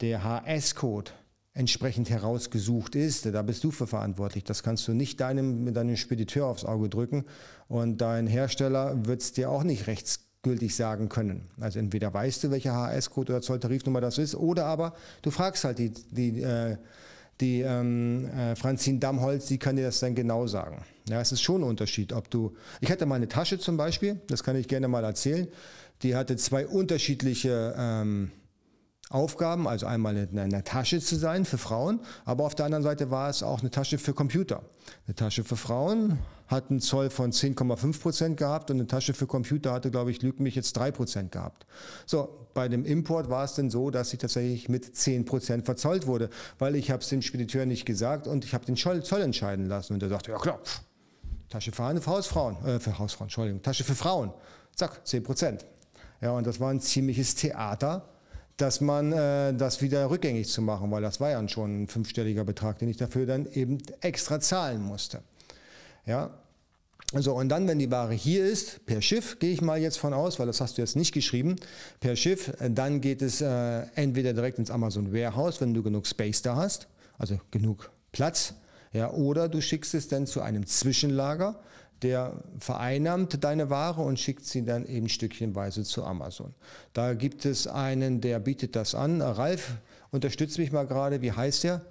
[0.01, 1.11] der HS-Code,
[1.57, 3.25] entsprechend herausgesucht ist.
[3.25, 4.43] Da bist du für verantwortlich.
[4.43, 7.25] Das kannst du nicht deinem, deinem Spediteur aufs Auge drücken
[7.67, 11.49] und dein Hersteller wird es dir auch nicht rechts gültig sagen können.
[11.59, 15.79] Also entweder weißt du, welcher HS-Code oder Zolltarifnummer das ist, oder aber du fragst halt
[15.79, 16.77] die, die, äh,
[17.41, 20.83] die ähm, äh, Franzin Damholz, die kann dir das dann genau sagen.
[21.09, 22.55] Ja, es ist schon ein Unterschied, ob du.
[22.81, 25.47] Ich hatte mal eine Tasche zum Beispiel, das kann ich gerne mal erzählen.
[26.03, 28.31] Die hatte zwei unterschiedliche ähm,
[29.09, 33.09] Aufgaben, also einmal in einer Tasche zu sein für Frauen, aber auf der anderen Seite
[33.09, 34.61] war es auch eine Tasche für Computer.
[35.05, 39.25] Eine Tasche für Frauen hat einen Zoll von 10,5 Prozent gehabt und eine Tasche für
[39.25, 41.65] Computer hatte, glaube ich, lügt mich jetzt 3 Prozent gehabt.
[42.05, 46.05] So, bei dem Import war es dann so, dass ich tatsächlich mit 10 Prozent verzollt
[46.05, 49.67] wurde, weil ich habe es dem Spediteur nicht gesagt und ich habe den Zoll entscheiden
[49.67, 50.59] lassen und er sagte, ja klar,
[51.49, 54.33] Tasche für, Hausfrauen, äh, für Hausfrauen, Entschuldigung, Tasche für Frauen,
[54.75, 55.65] zack, 10 Prozent.
[56.19, 58.09] Ja, und das war ein ziemliches Theater
[58.57, 62.43] dass man äh, das wieder rückgängig zu machen, weil das war ja schon ein fünfstelliger
[62.43, 65.21] Betrag, den ich dafür dann eben extra zahlen musste.
[66.05, 66.31] Ja,
[67.13, 70.13] so, und dann, wenn die Ware hier ist, per Schiff, gehe ich mal jetzt von
[70.13, 71.55] aus, weil das hast du jetzt nicht geschrieben,
[72.01, 76.41] per Schiff, dann geht es äh, entweder direkt ins Amazon Warehouse, wenn du genug Space
[76.41, 78.55] da hast, also genug Platz,
[78.91, 81.59] ja, oder du schickst es dann zu einem Zwischenlager,
[82.03, 86.53] der vereinnahmt deine Ware und schickt sie dann eben stückchenweise zu Amazon.
[86.93, 89.21] Da gibt es einen, der bietet das an.
[89.21, 89.77] Ralf,
[90.11, 91.81] unterstützt mich mal gerade, wie heißt der?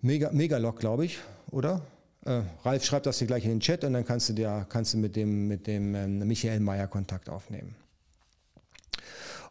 [0.00, 1.18] Mega, Megalog, glaube ich,
[1.50, 1.82] oder?
[2.24, 4.94] Äh, Ralf schreibt das hier gleich in den Chat und dann kannst du, dir, kannst
[4.94, 7.74] du mit dem, mit dem ähm, Michael Meyer Kontakt aufnehmen.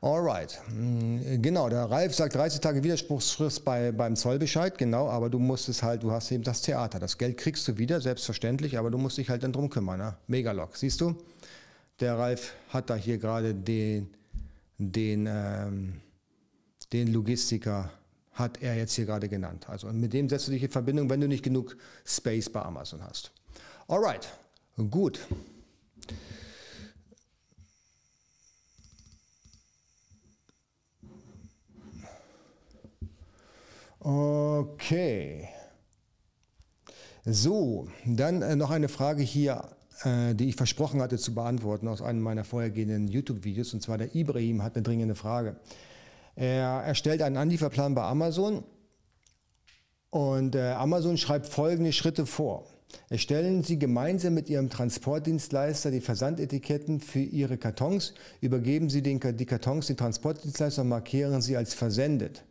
[0.03, 5.37] Alright, mm, genau, der Ralf sagt 30 Tage Widerspruchsfrist bei, beim Zollbescheid, genau, aber du
[5.37, 6.97] musst es halt, du hast eben das Theater.
[6.97, 9.99] Das Geld kriegst du wieder, selbstverständlich, aber du musst dich halt dann drum kümmern.
[9.99, 10.17] Ne?
[10.25, 11.15] Megalog, siehst du?
[11.99, 14.09] Der Ralf hat da hier gerade den,
[14.79, 16.01] den, ähm,
[16.91, 17.91] den Logistiker,
[18.31, 19.69] hat er jetzt hier gerade genannt.
[19.69, 23.03] Also mit dem setzt du dich in Verbindung, wenn du nicht genug Space bei Amazon
[23.03, 23.31] hast.
[23.87, 24.27] Alright,
[24.89, 25.19] gut.
[34.03, 35.47] Okay.
[37.23, 39.63] So, dann äh, noch eine Frage hier,
[40.03, 43.75] äh, die ich versprochen hatte zu beantworten aus einem meiner vorhergehenden YouTube-Videos.
[43.75, 45.57] Und zwar der Ibrahim hat eine dringende Frage.
[46.35, 48.63] Er erstellt einen Anlieferplan bei Amazon
[50.09, 52.65] und äh, Amazon schreibt folgende Schritte vor.
[53.09, 59.45] Erstellen Sie gemeinsam mit Ihrem Transportdienstleister die Versandetiketten für Ihre Kartons, übergeben Sie den, die
[59.45, 62.43] Kartons den Transportdienstleister und markieren sie als versendet.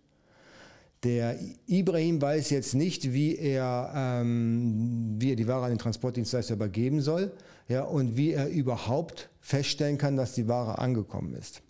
[1.02, 6.54] Der Ibrahim weiß jetzt nicht, wie er, ähm, wie er die Ware an den Transportdienstleister
[6.54, 7.32] übergeben soll
[7.68, 11.62] ja, und wie er überhaupt feststellen kann, dass die Ware angekommen ist.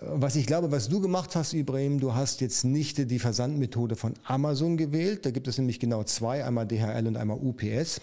[0.00, 4.14] Was ich glaube, was du gemacht hast, Ibrahim, du hast jetzt nicht die Versandmethode von
[4.24, 5.26] Amazon gewählt.
[5.26, 8.00] Da gibt es nämlich genau zwei, einmal DHL und einmal UPS.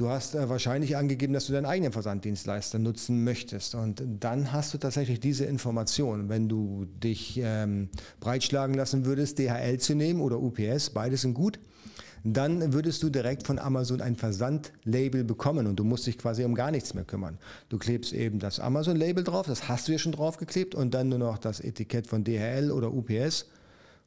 [0.00, 3.74] Du hast äh, wahrscheinlich angegeben, dass du deinen eigenen Versanddienstleister nutzen möchtest.
[3.74, 6.30] Und dann hast du tatsächlich diese Information.
[6.30, 11.60] Wenn du dich ähm, breitschlagen lassen würdest, DHL zu nehmen oder UPS, beides sind gut,
[12.24, 16.54] dann würdest du direkt von Amazon ein Versandlabel bekommen und du musst dich quasi um
[16.54, 17.36] gar nichts mehr kümmern.
[17.68, 21.18] Du klebst eben das Amazon-Label drauf, das hast du ja schon draufgeklebt und dann nur
[21.18, 23.44] noch das Etikett von DHL oder UPS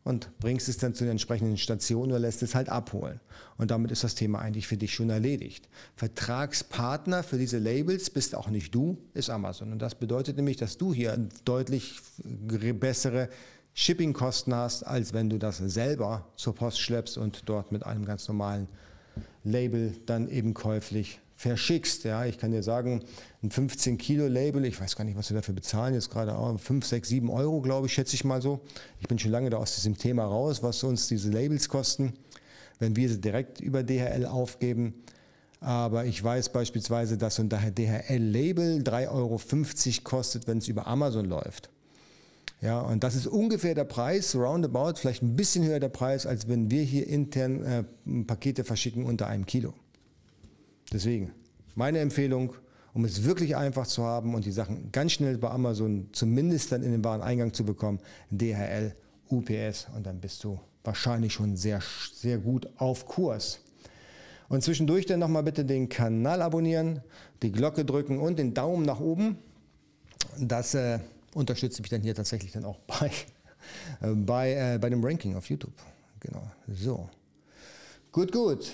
[0.04, 3.20] und bringst es dann zu den entsprechenden Stationen oder lässt es halt abholen.
[3.58, 5.70] Und damit ist das Thema eigentlich für dich schon erledigt.
[5.96, 9.72] Vertragspartner für diese Labels bist auch nicht du, ist Amazon.
[9.72, 13.30] Und das bedeutet nämlich, dass du hier deutlich bessere
[13.74, 18.28] Shippingkosten hast, als wenn du das selber zur Post schleppst und dort mit einem ganz
[18.28, 18.68] normalen
[19.44, 22.06] Label dann eben käuflich verschickst.
[22.06, 23.04] Ja, ich kann dir sagen,
[23.44, 26.58] ein 15 Kilo Label, ich weiß gar nicht, was wir dafür bezahlen, jetzt gerade auch
[26.58, 28.62] 5, 6, 7 Euro, glaube ich, schätze ich mal so.
[29.00, 32.14] Ich bin schon lange da aus diesem Thema raus, was uns diese Labels kosten,
[32.80, 34.96] wenn wir sie direkt über DHL aufgeben.
[35.60, 39.40] Aber ich weiß beispielsweise, dass so ein DHL-Label 3,50 Euro
[40.04, 41.70] kostet, wenn es über Amazon läuft.
[42.62, 46.48] Ja, und das ist ungefähr der Preis, roundabout, vielleicht ein bisschen höher der Preis, als
[46.48, 47.84] wenn wir hier intern äh,
[48.24, 49.74] Pakete verschicken unter einem Kilo.
[50.94, 51.32] Deswegen,
[51.74, 52.54] meine Empfehlung,
[52.94, 56.84] um es wirklich einfach zu haben und die Sachen ganz schnell bei Amazon zumindest dann
[56.84, 58.96] in den Wareneingang zu bekommen, DHL,
[59.32, 61.82] UPS und dann bist du wahrscheinlich schon sehr,
[62.14, 63.60] sehr gut auf Kurs.
[64.50, 67.02] Und zwischendurch dann nochmal bitte den Kanal abonnieren,
[67.42, 69.38] die Glocke drücken und den Daumen nach oben.
[70.38, 71.00] Das äh,
[71.34, 73.12] unterstützt mich dann hier tatsächlich dann auch bei,
[74.02, 75.74] äh, bei, äh, bei dem Ranking auf YouTube.
[76.20, 77.10] Genau, so.
[78.12, 78.74] Gut, gut.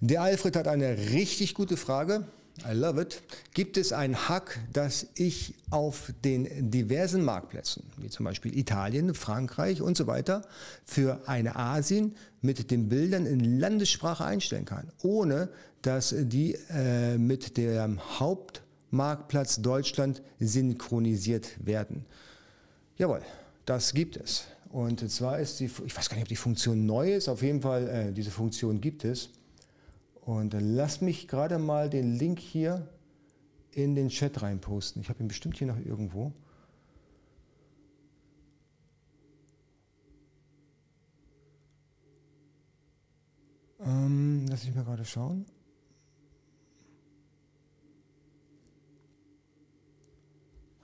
[0.00, 2.26] Der Alfred hat eine richtig gute Frage.
[2.68, 3.22] I love it.
[3.52, 9.82] Gibt es ein Hack, das ich auf den diversen Marktplätzen, wie zum Beispiel Italien, Frankreich
[9.82, 10.42] und so weiter,
[10.84, 15.50] für eine Asien mit den Bildern in Landessprache einstellen kann, ohne
[15.82, 22.06] dass die äh, mit dem Hauptmarktplatz Deutschland synchronisiert werden?
[22.96, 23.20] Jawohl,
[23.66, 24.44] das gibt es.
[24.70, 27.60] Und zwar ist die, ich weiß gar nicht, ob die Funktion neu ist, auf jeden
[27.60, 29.30] Fall, äh, diese Funktion gibt es.
[30.26, 32.88] Und lass mich gerade mal den Link hier
[33.70, 35.00] in den Chat reinposten.
[35.00, 36.32] Ich habe ihn bestimmt hier noch irgendwo.
[43.78, 45.46] Ähm, lass ich mal gerade schauen.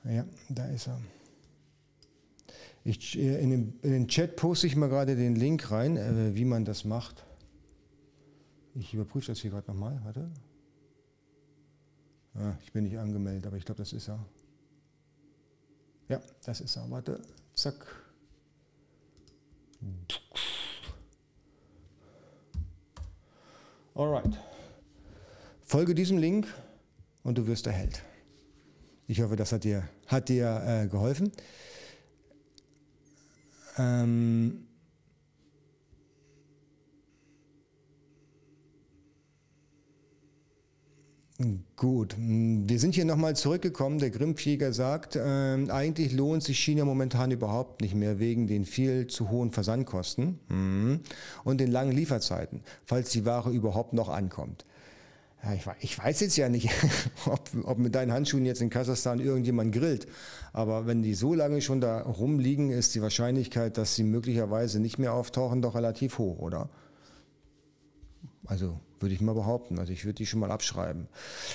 [0.05, 1.01] Ja, da ist er.
[2.84, 6.36] Ich, äh, in, den, in den Chat poste ich mal gerade den Link rein, äh,
[6.36, 7.24] wie man das macht.
[8.74, 10.00] Ich überprüfe das hier gerade nochmal.
[10.04, 10.30] Warte.
[12.34, 14.24] Ah, ich bin nicht angemeldet, aber ich glaube, das ist er.
[16.08, 16.90] Ja, das ist er.
[16.90, 17.20] Warte.
[17.54, 17.86] Zack.
[23.94, 24.38] Alright.
[25.64, 26.46] Folge diesem Link
[27.22, 28.02] und du wirst erhellt.
[29.06, 31.30] Ich hoffe, das hat dir, hat dir äh, geholfen.
[33.76, 34.66] Ähm,
[41.76, 43.99] Gut, wir sind hier nochmal zurückgekommen.
[43.99, 49.07] Der Grimmflieger sagt, äh, eigentlich lohnt sich China momentan überhaupt nicht mehr wegen den viel
[49.07, 51.01] zu hohen Versandkosten mhm.
[51.45, 54.64] und den langen Lieferzeiten, falls die Ware überhaupt noch ankommt.
[55.57, 56.70] Ich, ich, weiß jetzt ja nicht,
[57.26, 60.07] ob, ob, mit deinen Handschuhen jetzt in Kasachstan irgendjemand grillt,
[60.53, 64.99] aber wenn die so lange schon da rumliegen, ist die Wahrscheinlichkeit, dass sie möglicherweise nicht
[64.99, 66.68] mehr auftauchen, doch relativ hoch, oder?
[68.45, 69.78] Also würde ich mal behaupten.
[69.78, 71.09] Also ich würde die schon mal abschreiben.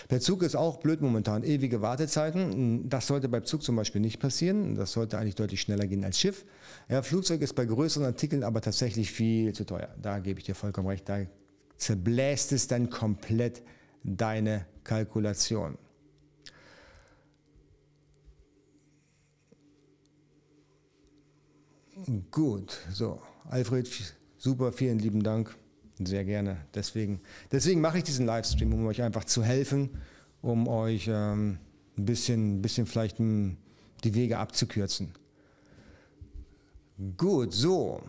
[0.09, 1.43] Der Zug ist auch blöd momentan.
[1.43, 2.89] Ewige Wartezeiten.
[2.89, 4.75] Das sollte beim Zug zum Beispiel nicht passieren.
[4.75, 6.45] Das sollte eigentlich deutlich schneller gehen als Schiff.
[6.89, 9.89] Ja, Flugzeug ist bei größeren Artikeln aber tatsächlich viel zu teuer.
[10.01, 11.07] Da gebe ich dir vollkommen recht.
[11.09, 11.19] Da
[11.77, 13.61] zerbläst es dann komplett
[14.03, 15.77] deine Kalkulation.
[22.31, 23.21] Gut, so.
[23.49, 23.89] Alfred,
[24.37, 25.55] super, vielen lieben Dank.
[25.99, 26.57] Sehr gerne.
[26.75, 27.21] Deswegen,
[27.51, 29.89] deswegen mache ich diesen Livestream, um euch einfach zu helfen,
[30.41, 31.57] um euch ähm,
[31.97, 33.57] ein bisschen, bisschen vielleicht m,
[34.03, 35.13] die Wege abzukürzen.
[37.17, 38.01] Gut, so.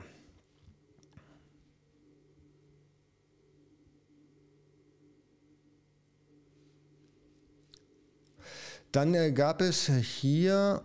[8.92, 10.82] Dann äh, gab es hier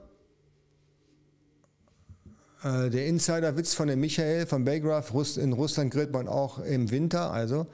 [2.64, 7.32] äh, der Insider-Witz von dem Michael von Baygraph, in Russland grillt man auch im Winter,
[7.32, 7.68] also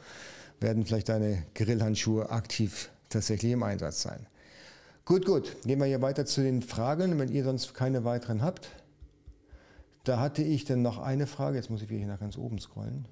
[0.60, 4.26] werden vielleicht deine Grillhandschuhe aktiv tatsächlich im Einsatz sein.
[5.06, 8.70] Gut, gut, gehen wir hier weiter zu den Fragen, wenn ihr sonst keine weiteren habt.
[10.04, 11.58] da hatte ich dann noch eine Frage.
[11.58, 13.06] Jetzt muss ich wieder hier nach ganz oben scrollen.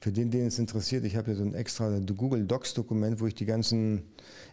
[0.00, 3.26] Für den, den es interessiert, ich habe hier so ein extra Google Docs Dokument, wo
[3.26, 4.04] ich die ganzen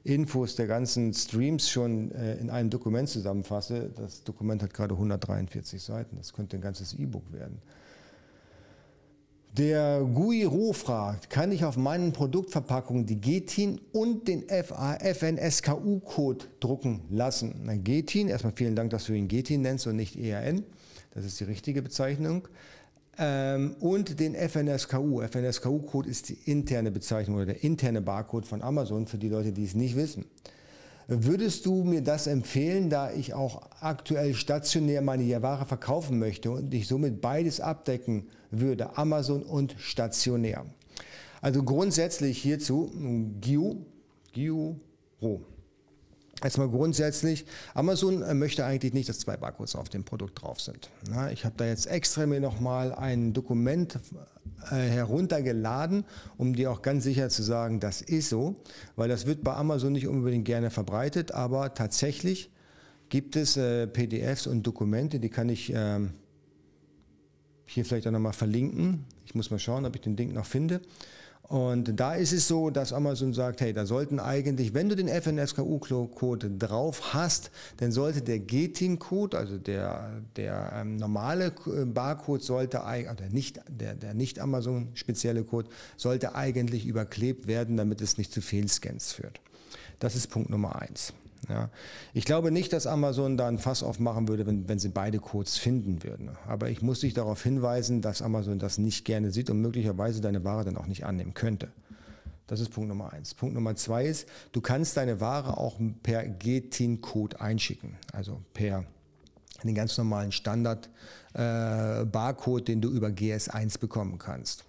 [0.03, 3.89] Infos der ganzen Streams schon äh, in einem Dokument zusammenfasse.
[3.95, 6.17] Das Dokument hat gerade 143 Seiten.
[6.17, 7.61] Das könnte ein ganzes E-Book werden.
[9.57, 17.61] Der Guiro fragt, kann ich auf meinen Produktverpackungen die GTIN und den FNSKU-Code drucken lassen?
[17.63, 20.63] Na, GTIN, erstmal vielen Dank, dass du ihn GTIN nennst und nicht ERN.
[21.13, 22.47] Das ist die richtige Bezeichnung
[23.17, 25.21] ähm, und den FNSKU.
[25.21, 29.65] FNSKU-Code ist die interne Bezeichnung oder der interne Barcode von Amazon für die Leute, die
[29.65, 30.25] es nicht wissen.
[31.07, 36.73] Würdest du mir das empfehlen, da ich auch aktuell stationär meine Ware verkaufen möchte und
[36.73, 40.65] ich somit beides abdecken würde, Amazon und stationär?
[41.41, 42.89] Also grundsätzlich hierzu
[43.41, 43.81] GIU,
[44.31, 44.75] GIU,
[45.21, 45.41] Ro.
[46.43, 50.89] Erstmal grundsätzlich, Amazon äh, möchte eigentlich nicht, dass zwei Barcodes auf dem Produkt drauf sind.
[51.31, 53.97] ich habe da jetzt extra mir nochmal ein Dokument
[54.69, 56.03] äh, heruntergeladen,
[56.37, 58.55] um dir auch ganz sicher zu sagen, das ist so,
[58.97, 62.51] weil das wird bei Amazon nicht unbedingt gerne verbreitet, aber tatsächlich
[63.07, 66.11] gibt es äh, PDFs und Dokumente, die kann ich ähm,
[67.65, 69.05] hier vielleicht auch nochmal verlinken.
[69.25, 70.81] Ich muss mal schauen, ob ich den Link noch finde.
[71.49, 75.09] Und da ist es so, dass Amazon sagt, hey, da sollten eigentlich, wenn du den
[75.09, 82.79] FNSKU-Code drauf hast, dann sollte der GTIN-Code, also der, der ähm, normale äh, Barcode sollte,
[82.79, 88.41] oder nicht, der, der nicht Amazon-spezielle Code, sollte eigentlich überklebt werden, damit es nicht zu
[88.41, 89.41] Fehlscans führt.
[89.99, 91.13] Das ist Punkt Nummer eins.
[91.49, 91.69] Ja.
[92.13, 95.57] Ich glaube nicht, dass Amazon da ein Fass aufmachen würde, wenn, wenn sie beide Codes
[95.57, 96.31] finden würden.
[96.47, 100.43] Aber ich muss dich darauf hinweisen, dass Amazon das nicht gerne sieht und möglicherweise deine
[100.43, 101.69] Ware dann auch nicht annehmen könnte.
[102.47, 103.33] Das ist Punkt Nummer eins.
[103.33, 108.85] Punkt Nummer zwei ist, du kannst deine Ware auch per GTIN-Code einschicken, also per
[109.63, 114.65] den ganz normalen Standard-Barcode, äh, den du über GS1 bekommen kannst.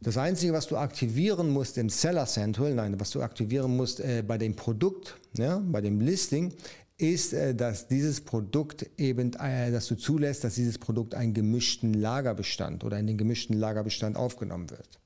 [0.00, 4.22] Das Einzige, was du aktivieren musst im Seller Central, nein, was du aktivieren musst äh,
[4.26, 6.52] bei dem Produkt, ja, bei dem Listing,
[6.98, 11.94] ist, äh, dass dieses Produkt eben, äh, dass du zulässt, dass dieses Produkt einen gemischten
[11.94, 14.98] Lagerbestand oder in den gemischten Lagerbestand aufgenommen wird.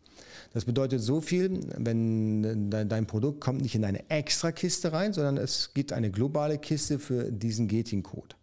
[0.53, 5.37] Das bedeutet so viel, wenn dein Produkt kommt nicht in eine extra Kiste rein, sondern
[5.37, 8.35] es gibt eine globale Kiste für diesen Gating-Code.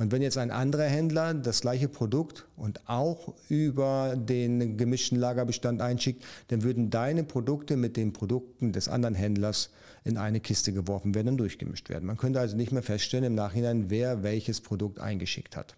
[0.00, 5.82] Und wenn jetzt ein anderer Händler das gleiche Produkt und auch über den gemischten Lagerbestand
[5.82, 9.68] einschickt, dann würden deine Produkte mit den Produkten des anderen Händlers
[10.02, 12.06] in eine Kiste geworfen werden und durchgemischt werden.
[12.06, 15.76] Man könnte also nicht mehr feststellen im Nachhinein, wer welches Produkt eingeschickt hat.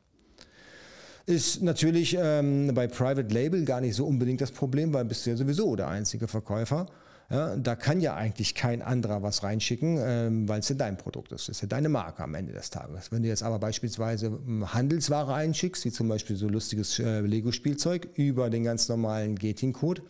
[1.27, 5.31] Ist natürlich ähm, bei Private Label gar nicht so unbedingt das Problem, weil bist du
[5.31, 6.87] ja sowieso der einzige Verkäufer.
[7.31, 11.33] Ja, da kann ja eigentlich kein anderer was reinschicken, ähm, weil es ja dein Produkt
[11.33, 11.49] ist.
[11.49, 13.11] Das ist ja deine Marke am Ende des Tages.
[13.11, 18.09] Wenn du jetzt aber beispielsweise ähm, Handelsware einschickst, wie zum Beispiel so lustiges äh, Lego-Spielzeug
[18.17, 20.03] über den ganz normalen Gating-Code,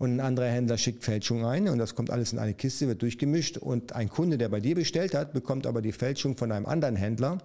[0.00, 3.02] und ein anderer Händler schickt Fälschung ein und das kommt alles in eine Kiste, wird
[3.02, 6.64] durchgemischt und ein Kunde, der bei dir bestellt hat, bekommt aber die Fälschung von einem
[6.64, 7.36] anderen Händler,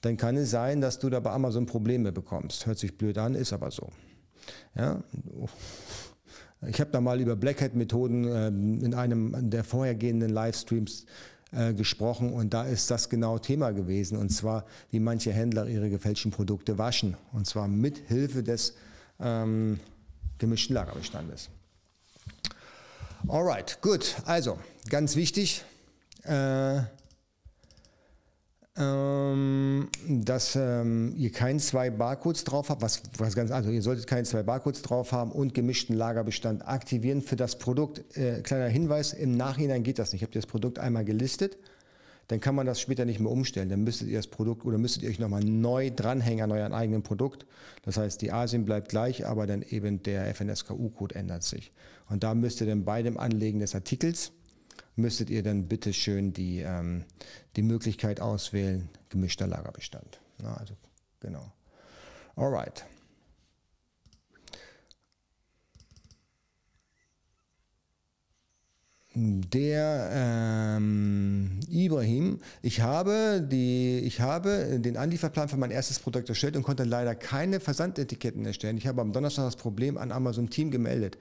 [0.00, 2.64] dann kann es sein, dass du da bei Amazon Probleme bekommst.
[2.64, 3.90] Hört sich blöd an, ist aber so.
[4.74, 5.02] Ja,
[6.66, 11.06] ich habe da mal über Black Hat-Methoden ähm, in einem der vorhergehenden Livestreams
[11.52, 15.88] äh, gesprochen und da ist das genau Thema gewesen und zwar, wie manche Händler ihre
[15.88, 18.74] gefälschten Produkte waschen und zwar mit Hilfe des
[19.20, 19.78] ähm,
[20.38, 21.48] gemischten Lagerbestandes.
[23.26, 24.16] Alright, gut.
[24.26, 24.58] Also,
[24.90, 25.64] ganz wichtig,
[26.24, 26.80] äh,
[28.78, 34.06] ähm, dass ähm, ihr keinen zwei Barcodes drauf habt, was, was ganz, also ihr solltet
[34.06, 38.16] keine zwei Barcodes drauf haben und gemischten Lagerbestand aktivieren für das Produkt.
[38.16, 40.22] Äh, kleiner Hinweis, im Nachhinein geht das nicht.
[40.22, 41.58] Habt ihr das Produkt einmal gelistet,
[42.28, 43.68] dann kann man das später nicht mehr umstellen.
[43.68, 47.02] Dann müsstet ihr das Produkt oder müsstet ihr euch nochmal neu dranhängen an euren eigenen
[47.02, 47.46] Produkt.
[47.82, 51.72] Das heißt, die ASIN bleibt gleich, aber dann eben der FNSKU-Code ändert sich.
[52.08, 54.32] Und da müsst ihr dann bei dem Anlegen des Artikels
[54.98, 57.04] müsstet ihr dann bitte schön die, ähm,
[57.56, 60.20] die Möglichkeit auswählen, gemischter Lagerbestand.
[60.42, 60.74] Na, also,
[61.20, 61.52] genau.
[62.36, 62.84] Alright.
[69.20, 76.56] Der ähm, Ibrahim, ich habe, die, ich habe den Anlieferplan für mein erstes Produkt erstellt
[76.56, 78.78] und konnte leider keine Versandetiketten erstellen.
[78.78, 81.18] Ich habe am Donnerstag das Problem an Amazon Team gemeldet.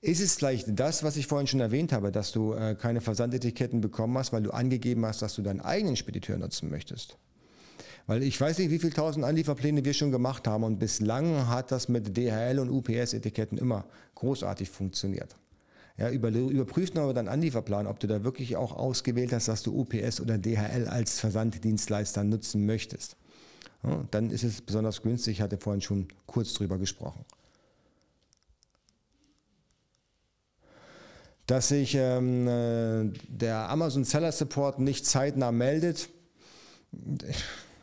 [0.00, 3.80] Ist es vielleicht das, was ich vorhin schon erwähnt habe, dass du äh, keine Versandetiketten
[3.80, 7.16] bekommen hast, weil du angegeben hast, dass du deinen eigenen Spediteur nutzen möchtest?
[8.06, 11.72] Weil ich weiß nicht, wie viele tausend Anlieferpläne wir schon gemacht haben und bislang hat
[11.72, 13.84] das mit DHL und UPS-Etiketten immer
[14.14, 15.36] großartig funktioniert.
[15.98, 19.78] Ja, über, überprüft nochmal deinen Anlieferplan, ob du da wirklich auch ausgewählt hast, dass du
[19.78, 23.16] UPS oder DHL als Versanddienstleister nutzen möchtest.
[23.82, 27.24] Ja, dann ist es besonders günstig, ich hatte vorhin schon kurz drüber gesprochen.
[31.48, 36.08] Dass sich ähm, äh, der Amazon Seller Support nicht zeitnah meldet,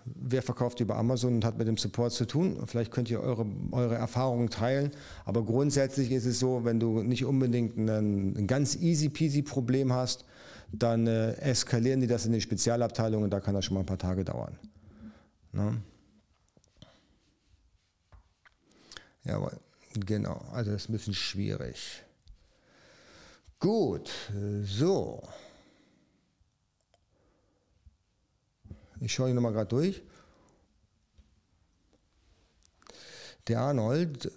[0.06, 2.64] wer verkauft über Amazon und hat mit dem Support zu tun.
[2.68, 4.92] Vielleicht könnt ihr eure, eure Erfahrungen teilen.
[5.26, 9.92] Aber grundsätzlich ist es so, wenn du nicht unbedingt ein, ein ganz easy peasy Problem
[9.92, 10.26] hast,
[10.72, 13.86] dann äh, eskalieren die das in die Spezialabteilung und da kann das schon mal ein
[13.86, 14.58] paar Tage dauern.
[15.54, 15.82] Ne?
[19.24, 19.58] Jawohl,
[19.94, 20.40] genau.
[20.52, 22.05] Also das ist ein bisschen schwierig.
[23.66, 24.12] Gut,
[24.62, 25.24] so.
[29.00, 30.04] Ich schaue ihn nochmal gerade durch.
[33.48, 34.32] Der Arnold,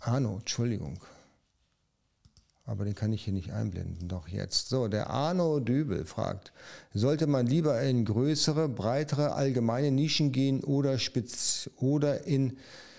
[0.00, 1.02] Arno, Entschuldigung.
[2.66, 4.68] Aber den kann ich hier nicht einblenden, doch jetzt.
[4.68, 6.52] So, der Arno Dübel fragt,
[6.92, 12.58] sollte man lieber in größere, breitere, allgemeine Nischen gehen oder, spez oder in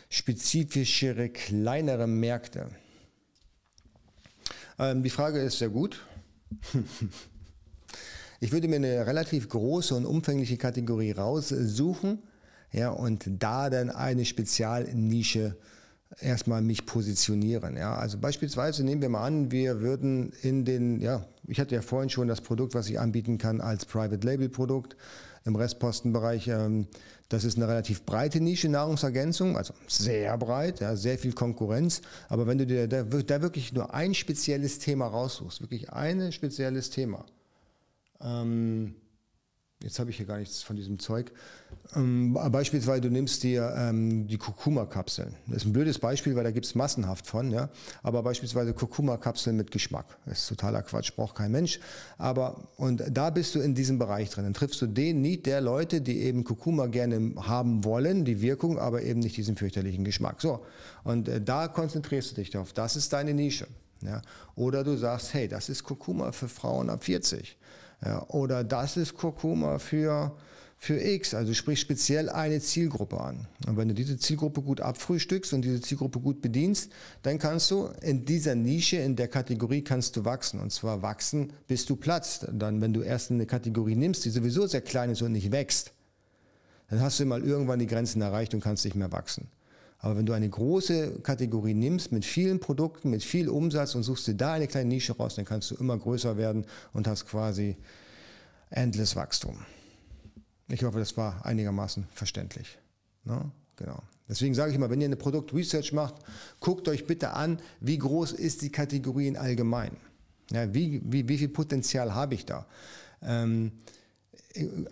[0.09, 2.71] spezifischere, kleinere Märkte?
[4.79, 6.05] Ähm, die Frage ist sehr gut.
[8.41, 12.19] Ich würde mir eine relativ große und umfängliche Kategorie raussuchen
[12.71, 15.55] ja, und da dann eine Spezialnische
[16.19, 17.77] erstmal mich positionieren.
[17.77, 17.95] Ja.
[17.95, 22.09] Also beispielsweise nehmen wir mal an, wir würden in den, ja, ich hatte ja vorhin
[22.09, 24.97] schon das Produkt, was ich anbieten kann als Private Label Produkt
[25.45, 26.47] im Restpostenbereich.
[26.47, 26.87] Ähm,
[27.29, 32.01] das ist eine relativ breite Nische Nahrungsergänzung, also sehr breit, ja, sehr viel Konkurrenz.
[32.29, 36.91] Aber wenn du dir da, da wirklich nur ein spezielles Thema raussuchst, wirklich ein spezielles
[36.91, 37.25] Thema,
[38.21, 38.95] ähm,
[39.83, 41.31] jetzt habe ich hier gar nichts von diesem Zeug.
[41.95, 45.35] Ähm, beispielsweise, du nimmst dir ähm, die Kurkuma-Kapseln.
[45.47, 47.51] Das ist ein blödes Beispiel, weil da gibt es massenhaft von.
[47.51, 47.69] Ja?
[48.01, 50.17] Aber beispielsweise Kurkuma-Kapseln mit Geschmack.
[50.25, 51.79] Das ist totaler Quatsch, braucht kein Mensch.
[52.17, 54.45] Aber, und da bist du in diesem Bereich drin.
[54.45, 58.79] Dann triffst du den Need der Leute, die eben Kurkuma gerne haben wollen, die Wirkung,
[58.79, 60.41] aber eben nicht diesen fürchterlichen Geschmack.
[60.41, 60.65] So,
[61.03, 62.73] und äh, da konzentrierst du dich drauf.
[62.73, 63.67] Das ist deine Nische.
[64.01, 64.21] Ja?
[64.55, 67.57] Oder du sagst, hey, das ist Kurkuma für Frauen ab 40.
[68.05, 70.35] Ja, oder das ist Kurkuma für,
[70.77, 73.47] für X, also sprich speziell eine Zielgruppe an.
[73.67, 76.91] Und wenn du diese Zielgruppe gut abfrühstückst und diese Zielgruppe gut bedienst,
[77.23, 80.59] dann kannst du in dieser Nische, in der Kategorie kannst du wachsen.
[80.59, 82.47] Und zwar wachsen, bis du platzt.
[82.51, 85.91] Dann, wenn du erst eine Kategorie nimmst, die sowieso sehr klein ist und nicht wächst,
[86.89, 89.47] dann hast du mal irgendwann die Grenzen erreicht und kannst nicht mehr wachsen.
[89.99, 94.27] Aber wenn du eine große Kategorie nimmst mit vielen Produkten, mit viel Umsatz und suchst
[94.27, 97.77] dir da eine kleine Nische raus, dann kannst du immer größer werden und hast quasi
[98.69, 99.57] endless Wachstum.
[100.67, 102.77] Ich hoffe, das war einigermaßen verständlich.
[103.23, 103.51] No?
[103.75, 104.01] Genau.
[104.27, 106.15] Deswegen sage ich immer, wenn ihr eine Produktresearch macht,
[106.59, 109.95] guckt euch bitte an, wie groß ist die Kategorie in allgemein.
[110.51, 112.65] Ja, wie, wie, wie viel Potenzial habe ich da?
[113.21, 113.71] Ähm,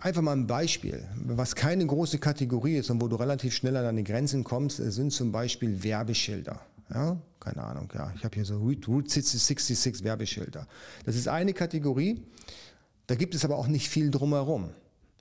[0.00, 3.84] Einfach mal ein Beispiel, was keine große Kategorie ist und wo du relativ schnell an
[3.84, 6.60] deine Grenzen kommst, sind zum Beispiel Werbeschilder.
[6.92, 10.66] Ja, keine Ahnung, ja, ich habe hier so Route 66 Werbeschilder.
[11.06, 12.22] Das ist eine Kategorie,
[13.06, 14.70] da gibt es aber auch nicht viel drumherum.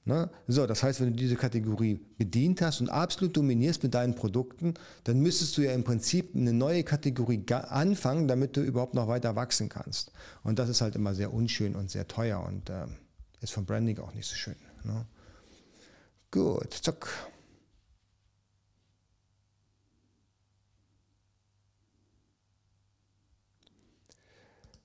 [0.06, 0.30] Ne?
[0.48, 4.74] So, das heißt, wenn du diese Kategorie bedient hast und absolut dominierst mit deinen Produkten,
[5.06, 9.38] dann müsstest du ja im Prinzip eine neue Kategorie anfangen, damit du überhaupt noch weiter
[9.38, 10.12] wachsen kannst.
[10.44, 12.86] Und das ist halt immer sehr unschön und sehr teuer und äh,
[13.44, 14.56] ist vom Branding auch nicht so schön.
[14.84, 15.06] Ne?
[16.32, 17.08] Gut, zack.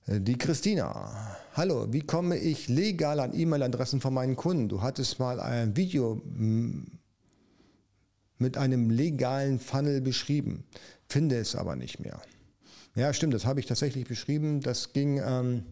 [0.05, 1.37] Die Christina.
[1.53, 4.67] Hallo, wie komme ich legal an E-Mail-Adressen von meinen Kunden?
[4.67, 6.85] Du hattest mal ein Video mm,
[8.39, 10.63] mit einem legalen Funnel beschrieben,
[11.07, 12.19] finde es aber nicht mehr.
[12.95, 14.61] Ja, stimmt, das habe ich tatsächlich beschrieben.
[14.61, 15.63] Das ging ähm,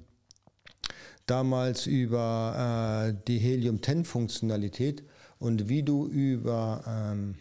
[1.27, 5.03] damals über äh, die Helium-10-Funktionalität
[5.39, 7.35] und wie du über, ähm,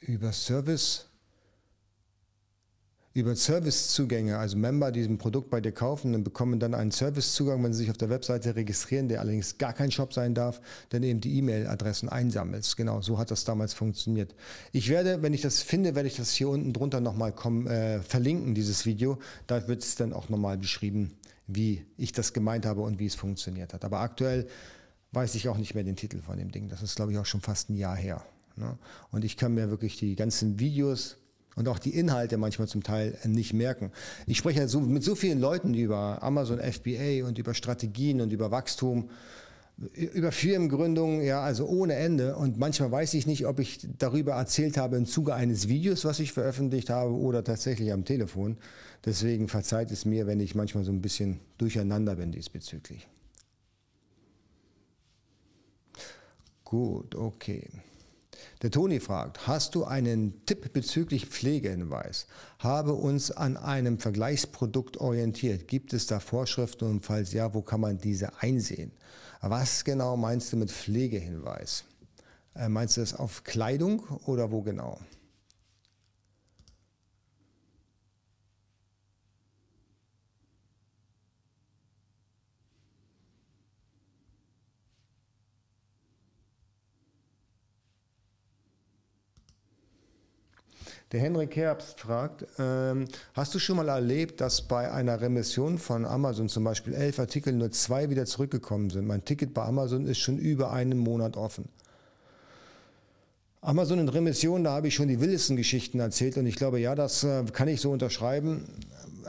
[0.00, 1.06] über Service
[3.16, 7.64] über Servicezugänge, also Member, die ein Produkt bei dir kaufen, dann bekommen dann einen Servicezugang,
[7.64, 10.60] wenn sie sich auf der Webseite registrieren, der allerdings gar kein Shop sein darf,
[10.90, 12.76] dann eben die E-Mail-Adressen einsammelst.
[12.76, 14.34] Genau, so hat das damals funktioniert.
[14.72, 18.54] Ich werde, wenn ich das finde, werde ich das hier unten drunter nochmal äh, verlinken,
[18.54, 19.18] dieses Video.
[19.46, 21.12] Da wird es dann auch nochmal beschrieben,
[21.46, 23.84] wie ich das gemeint habe und wie es funktioniert hat.
[23.84, 24.46] Aber aktuell
[25.12, 26.68] weiß ich auch nicht mehr den Titel von dem Ding.
[26.68, 28.24] Das ist, glaube ich, auch schon fast ein Jahr her.
[28.56, 28.76] Ne?
[29.10, 31.16] Und ich kann mir wirklich die ganzen Videos
[31.54, 33.92] und auch die Inhalte manchmal zum Teil nicht merken.
[34.26, 38.50] Ich spreche so, mit so vielen Leuten über Amazon FBA und über Strategien und über
[38.50, 39.10] Wachstum.
[39.76, 42.36] Über Firmengründungen, ja, also ohne Ende.
[42.36, 46.18] Und manchmal weiß ich nicht, ob ich darüber erzählt habe im Zuge eines Videos, was
[46.18, 48.56] ich veröffentlicht habe, oder tatsächlich am Telefon.
[49.04, 53.06] Deswegen verzeiht es mir, wenn ich manchmal so ein bisschen durcheinander bin diesbezüglich.
[56.64, 57.68] Gut, okay.
[58.62, 62.26] Der Toni fragt, hast du einen Tipp bezüglich Pflegehinweis?
[62.58, 65.68] Habe uns an einem Vergleichsprodukt orientiert.
[65.68, 68.92] Gibt es da Vorschriften und falls ja, wo kann man diese einsehen?
[69.40, 71.84] Was genau meinst du mit Pflegehinweis?
[72.54, 74.98] Äh, meinst du das auf Kleidung oder wo genau?
[91.12, 96.04] Der Henrik Herbst fragt, ähm, hast du schon mal erlebt, dass bei einer Remission von
[96.04, 99.06] Amazon zum Beispiel elf Artikel nur zwei wieder zurückgekommen sind?
[99.06, 101.68] Mein Ticket bei Amazon ist schon über einen Monat offen.
[103.60, 106.96] Amazon in Remission, da habe ich schon die wildesten Geschichten erzählt und ich glaube, ja,
[106.96, 108.64] das äh, kann ich so unterschreiben.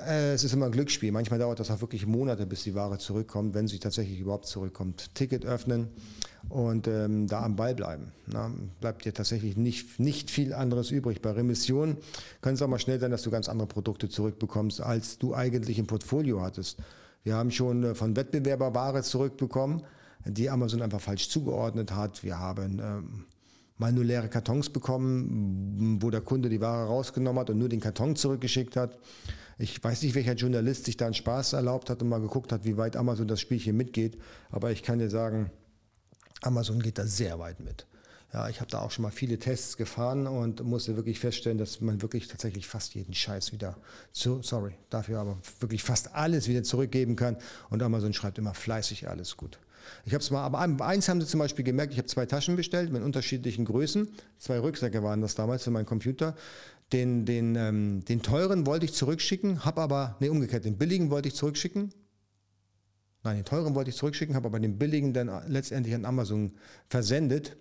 [0.05, 1.11] Äh, es ist immer ein Glücksspiel.
[1.11, 5.13] Manchmal dauert das auch wirklich Monate, bis die Ware zurückkommt, wenn sie tatsächlich überhaupt zurückkommt.
[5.15, 5.87] Ticket öffnen
[6.49, 8.11] und ähm, da am Ball bleiben.
[8.27, 11.21] Na, bleibt dir tatsächlich nicht, nicht viel anderes übrig.
[11.21, 11.97] Bei Remission
[12.41, 15.79] kann es auch mal schnell sein, dass du ganz andere Produkte zurückbekommst, als du eigentlich
[15.79, 16.79] im Portfolio hattest.
[17.23, 19.83] Wir haben schon äh, von Wettbewerber Ware zurückbekommen,
[20.25, 22.23] die Amazon einfach falsch zugeordnet hat.
[22.23, 23.25] Wir haben ähm,
[23.77, 28.75] mal Kartons bekommen, wo der Kunde die Ware rausgenommen hat und nur den Karton zurückgeschickt
[28.75, 28.97] hat.
[29.59, 32.63] Ich weiß nicht, welcher Journalist sich da einen Spaß erlaubt hat und mal geguckt hat,
[32.63, 34.17] wie weit Amazon das Spielchen mitgeht.
[34.51, 35.49] Aber ich kann dir sagen,
[36.41, 37.87] Amazon geht da sehr weit mit.
[38.33, 41.79] Ja, ich habe da auch schon mal viele Tests gefahren und musste wirklich feststellen, dass
[41.79, 43.77] man wirklich tatsächlich fast jeden Scheiß wieder,
[44.11, 47.37] zu, sorry, dafür aber wirklich fast alles wieder zurückgeben kann.
[47.69, 49.59] Und Amazon schreibt immer fleißig alles gut.
[50.05, 52.57] Ich habe es mal, aber eins haben sie zum Beispiel gemerkt, ich habe zwei Taschen
[52.57, 54.09] bestellt mit unterschiedlichen Größen.
[54.37, 56.35] Zwei Rücksäcke waren das damals für meinen Computer.
[56.93, 61.27] Den, den, ähm, den teuren wollte ich zurückschicken, habe aber, nee, umgekehrt, den billigen wollte
[61.27, 61.91] ich zurückschicken,
[63.27, 66.53] Nein, den teuren wollte ich zurückschicken, habe aber den billigen dann letztendlich an Amazon
[66.87, 67.57] versendet.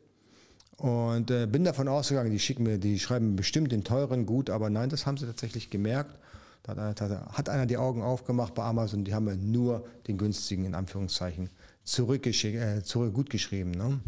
[0.76, 4.70] Und äh, bin davon ausgegangen, die schicken mir, die schreiben bestimmt den teuren gut, aber
[4.70, 6.16] nein, das haben sie tatsächlich gemerkt.
[6.62, 10.18] Da hat einer, hat einer die Augen aufgemacht bei Amazon, die haben mir nur den
[10.18, 11.50] günstigen, in Anführungszeichen,
[11.82, 13.72] zurückgeschickt, äh, zurück gut geschrieben.
[13.72, 13.98] Ne?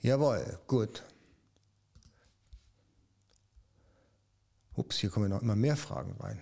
[0.00, 1.02] Jawohl, gut.
[4.78, 6.40] Ups, hier kommen noch immer mehr Fragen rein.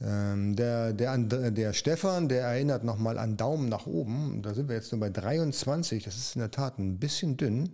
[0.00, 1.18] Ähm, der, der,
[1.50, 4.42] der Stefan, der erinnert nochmal an Daumen nach oben.
[4.42, 6.02] Da sind wir jetzt nur bei 23.
[6.02, 7.70] Das ist in der Tat ein bisschen dünn.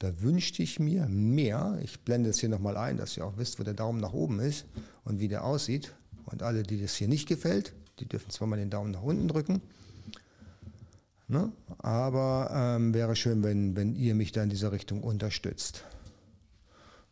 [0.00, 1.78] Da wünschte ich mir mehr.
[1.82, 4.38] Ich blende es hier nochmal ein, dass ihr auch wisst, wo der Daumen nach oben
[4.40, 4.66] ist
[5.04, 5.94] und wie der aussieht.
[6.26, 9.28] Und alle, die das hier nicht gefällt, die dürfen zwar mal den Daumen nach unten
[9.28, 9.62] drücken.
[11.26, 11.52] Ne?
[11.78, 15.84] Aber ähm, wäre schön, wenn, wenn ihr mich da in dieser Richtung unterstützt.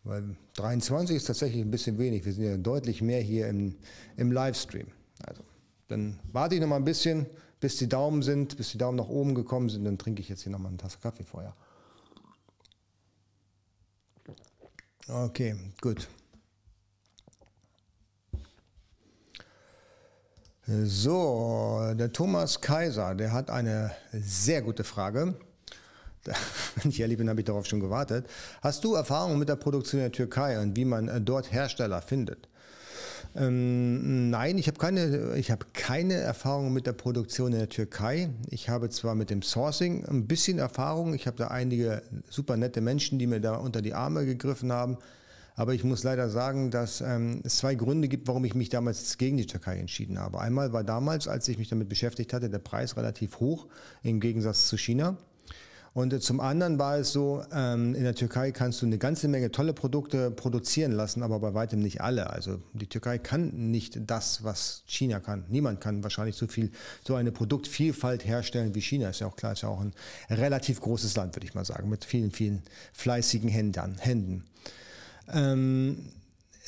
[0.06, 2.24] Weil 23 ist tatsächlich ein bisschen wenig.
[2.24, 3.74] Wir sind ja deutlich mehr hier im,
[4.16, 4.86] im Livestream.
[5.26, 5.42] Also,
[5.88, 7.26] dann warte ich noch mal ein bisschen,
[7.58, 9.84] bis die Daumen sind, bis die Daumen nach oben gekommen sind.
[9.84, 11.54] Dann trinke ich jetzt hier noch mal eine Tasse Kaffee vorher.
[15.08, 16.08] Okay, gut.
[20.66, 25.36] So, der Thomas Kaiser, der hat eine sehr gute Frage.
[26.82, 28.26] wenn ich ehrlich bin, habe ich darauf schon gewartet.
[28.62, 32.02] Hast du Erfahrung mit der Produktion in der Türkei und wie man äh, dort Hersteller
[32.02, 32.48] findet?
[33.34, 38.30] Ähm, nein, ich habe keine, ich keine Erfahrung mit der Produktion in der Türkei.
[38.48, 41.12] Ich habe zwar mit dem Sourcing ein bisschen Erfahrung.
[41.12, 44.96] Ich habe da einige super nette Menschen, die mir da unter die Arme gegriffen haben.
[45.54, 49.16] Aber ich muss leider sagen, dass ähm, es zwei Gründe gibt, warum ich mich damals
[49.16, 50.38] gegen die Türkei entschieden habe.
[50.40, 53.66] Einmal war damals, als ich mich damit beschäftigt hatte, der Preis relativ hoch
[54.02, 55.16] im Gegensatz zu China.
[55.96, 59.50] Und zum anderen war es so, ähm, in der Türkei kannst du eine ganze Menge
[59.50, 62.28] tolle Produkte produzieren lassen, aber bei weitem nicht alle.
[62.28, 65.46] Also die Türkei kann nicht das, was China kann.
[65.48, 66.70] Niemand kann wahrscheinlich so viel,
[67.02, 69.08] so eine Produktvielfalt herstellen wie China.
[69.08, 69.94] Ist ja auch klar, ist ja auch ein
[70.28, 74.44] relativ großes Land, würde ich mal sagen, mit vielen, vielen fleißigen Händern, Händen.
[75.32, 76.10] Ähm,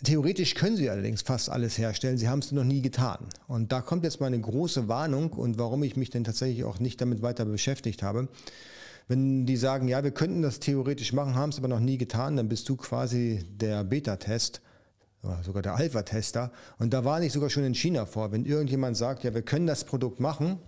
[0.04, 3.18] Theoretisch können sie allerdings fast alles herstellen, sie haben es noch nie getan.
[3.48, 7.00] Und da kommt jetzt meine große Warnung und warum ich mich denn tatsächlich auch nicht
[7.00, 8.28] damit weiter beschäftigt habe.
[9.08, 12.36] Wenn die sagen, ja, wir könnten das theoretisch machen, haben es aber noch nie getan,
[12.36, 14.60] dann bist du quasi der Beta-Test
[15.22, 16.52] oder sogar der Alpha-Tester.
[16.78, 18.32] Und da war ich sogar schon in China vor.
[18.32, 20.58] Wenn irgendjemand sagt, ja, wir können das Produkt machen,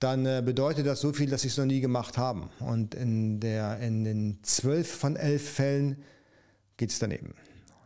[0.00, 2.48] dann äh, bedeutet das so viel, dass sie es noch nie gemacht haben.
[2.60, 6.02] Und in, der, in den zwölf von elf Fällen
[6.78, 7.34] geht es daneben.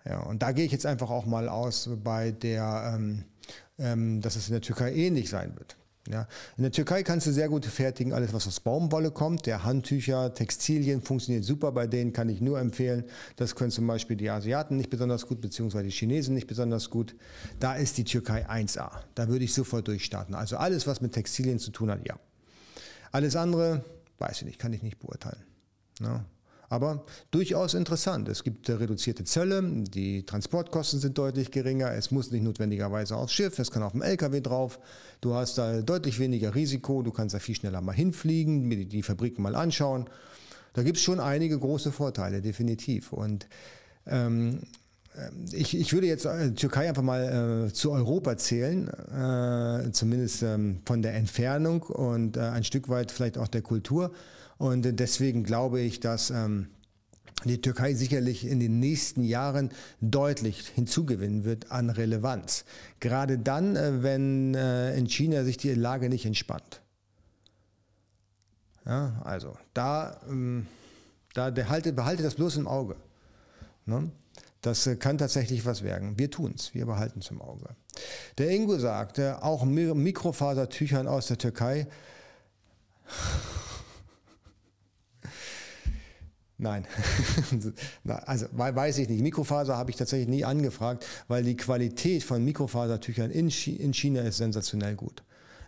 [0.05, 3.25] Ja, und da gehe ich jetzt einfach auch mal aus bei der, ähm,
[3.79, 5.77] ähm, dass es in der Türkei ähnlich sein wird.
[6.09, 6.27] Ja.
[6.57, 9.47] In der Türkei kannst du sehr gut fertigen, alles was aus Baumwolle kommt.
[9.47, 13.05] Der Handtücher, Textilien funktioniert super bei denen, kann ich nur empfehlen.
[13.37, 17.15] Das können zum Beispiel die Asiaten nicht besonders gut, beziehungsweise die Chinesen nicht besonders gut.
[17.61, 18.91] Da ist die Türkei 1A.
[19.15, 20.35] Da würde ich sofort durchstarten.
[20.35, 22.19] Also alles, was mit Textilien zu tun hat, ja.
[23.13, 23.85] Alles andere,
[24.19, 25.43] weiß ich nicht, kann ich nicht beurteilen.
[26.01, 26.25] Ja.
[26.73, 28.31] Aber durchaus interessant.
[28.31, 33.59] Es gibt reduzierte Zölle, die Transportkosten sind deutlich geringer, es muss nicht notwendigerweise aufs Schiff,
[33.59, 34.81] es kann auf dem LKW drauf.
[35.21, 39.03] Du hast da deutlich weniger Risiko, du kannst da viel schneller mal hinfliegen, mir die
[39.03, 40.09] Fabriken mal anschauen.
[40.73, 43.13] Da gibt es schon einige große Vorteile, definitiv.
[43.13, 43.49] Und
[44.07, 44.61] ähm,
[45.53, 50.81] ich, ich, würde jetzt äh, Türkei einfach mal äh, zu Europa zählen, äh, zumindest ähm,
[50.87, 54.13] von der Entfernung und äh, ein Stück weit vielleicht auch der Kultur.
[54.63, 56.69] Und deswegen glaube ich, dass ähm,
[57.43, 62.65] die Türkei sicherlich in den nächsten Jahren deutlich hinzugewinnen wird an Relevanz.
[63.01, 66.81] Gerade dann, äh, wenn äh, in China sich die Lage nicht entspannt.
[68.87, 70.69] Ja, also da, ähm,
[71.35, 72.95] da behalte, behalte das bloß im Auge.
[73.85, 74.13] Ne?
[74.61, 76.21] Das äh, kann tatsächlich was werden.
[76.21, 77.71] Wir tun es, wir behalten es im Auge.
[78.39, 81.89] Der Ingo sagt, auch Mikrofasertüchern aus der Türkei
[86.63, 86.87] Nein,
[88.05, 89.21] also weiß ich nicht.
[89.21, 94.95] Mikrofaser habe ich tatsächlich nie angefragt, weil die Qualität von Mikrofasertüchern in China ist sensationell
[94.95, 95.25] gut.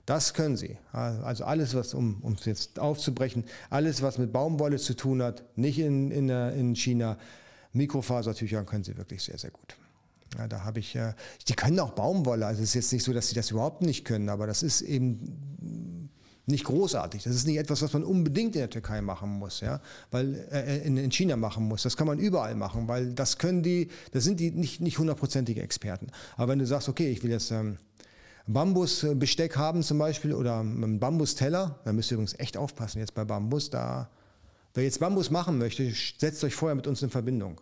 [0.06, 0.78] Das können sie.
[0.92, 5.80] Also alles, was, um es jetzt aufzubrechen, alles, was mit Baumwolle zu tun hat, nicht
[5.80, 7.18] in, in, in China,
[7.72, 9.76] Mikrofasertücher können sie wirklich sehr, sehr gut.
[10.38, 11.14] Ja, da habe ich, äh,
[11.48, 12.46] die können auch Baumwolle.
[12.46, 14.80] Also es ist jetzt nicht so, dass sie das überhaupt nicht können, aber das ist
[14.80, 15.43] eben
[16.46, 17.22] nicht großartig.
[17.22, 19.80] Das ist nicht etwas, was man unbedingt in der Türkei machen muss, ja,
[20.10, 21.82] weil äh, in, in, China machen muss.
[21.82, 25.62] Das kann man überall machen, weil das können die, das sind die nicht nicht hundertprozentige
[25.62, 26.08] Experten.
[26.36, 27.78] Aber wenn du sagst, okay, ich will jetzt ähm,
[28.46, 33.24] Bambusbesteck haben zum Beispiel oder einen Bambusteller, dann müsst ihr übrigens echt aufpassen jetzt bei
[33.24, 33.70] Bambus.
[33.70, 34.10] Da,
[34.74, 37.60] wer jetzt Bambus machen möchte, setzt euch vorher mit uns in Verbindung.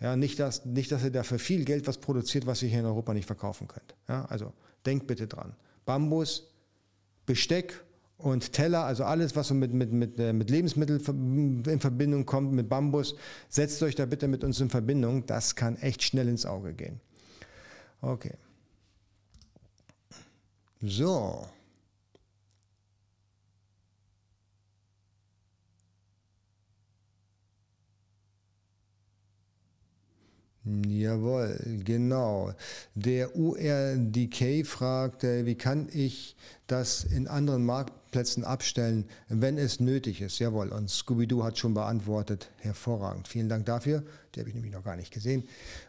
[0.00, 2.86] Ja, nicht, dass, nicht, dass ihr dafür viel Geld was produziert, was ihr hier in
[2.86, 3.94] Europa nicht verkaufen könnt.
[4.08, 4.52] Ja, also
[4.86, 5.54] denkt bitte dran.
[5.84, 6.48] Bambus,
[7.26, 7.84] Besteck
[8.22, 12.52] und Teller, also alles, was so mit, mit, mit, äh, mit Lebensmitteln in Verbindung kommt,
[12.52, 13.16] mit Bambus,
[13.48, 15.26] setzt euch da bitte mit uns in Verbindung.
[15.26, 17.00] Das kann echt schnell ins Auge gehen.
[18.00, 18.34] Okay.
[20.80, 21.46] So.
[30.64, 32.52] Jawohl, genau.
[32.94, 36.36] Der URDK fragt, wie kann ich
[36.68, 37.64] das in anderen
[38.12, 40.38] Marktplätzen abstellen, wenn es nötig ist?
[40.38, 42.50] Jawohl, und Scooby-Doo hat schon beantwortet.
[42.58, 43.26] Hervorragend.
[43.26, 44.02] Vielen Dank dafür.
[44.34, 45.44] Die habe ich nämlich noch gar nicht gesehen.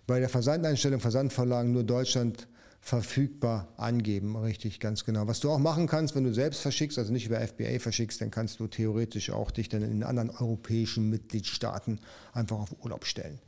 [0.08, 2.48] Bei der Versandeinstellung Versandverlagen nur Deutschland
[2.80, 4.38] verfügbar angeben.
[4.38, 5.28] Richtig, ganz genau.
[5.28, 8.32] Was du auch machen kannst, wenn du selbst verschickst, also nicht über FBA verschickst, dann
[8.32, 12.00] kannst du theoretisch auch dich dann in anderen europäischen Mitgliedstaaten
[12.32, 13.40] einfach auf Urlaub stellen.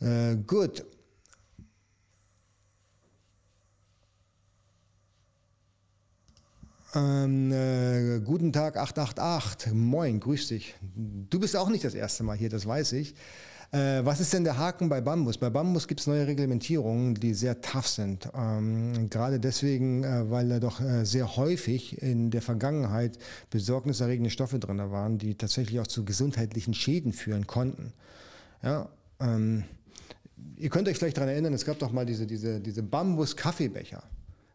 [0.00, 0.82] Äh, gut.
[6.94, 9.72] Ähm, äh, guten Tag 888.
[9.72, 10.74] Moin, grüß dich.
[11.28, 13.14] Du bist auch nicht das erste Mal hier, das weiß ich.
[13.72, 15.38] Äh, was ist denn der Haken bei Bambus?
[15.38, 18.28] Bei Bambus gibt es neue Reglementierungen, die sehr tough sind.
[18.36, 23.18] Ähm, gerade deswegen, äh, weil da doch äh, sehr häufig in der Vergangenheit
[23.50, 27.92] besorgniserregende Stoffe drin waren, die tatsächlich auch zu gesundheitlichen Schäden führen konnten.
[28.62, 28.88] Ja,
[29.18, 29.64] ähm,
[30.56, 34.04] ihr könnt euch vielleicht daran erinnern, es gab doch mal diese, diese, diese Bambus-Kaffeebecher.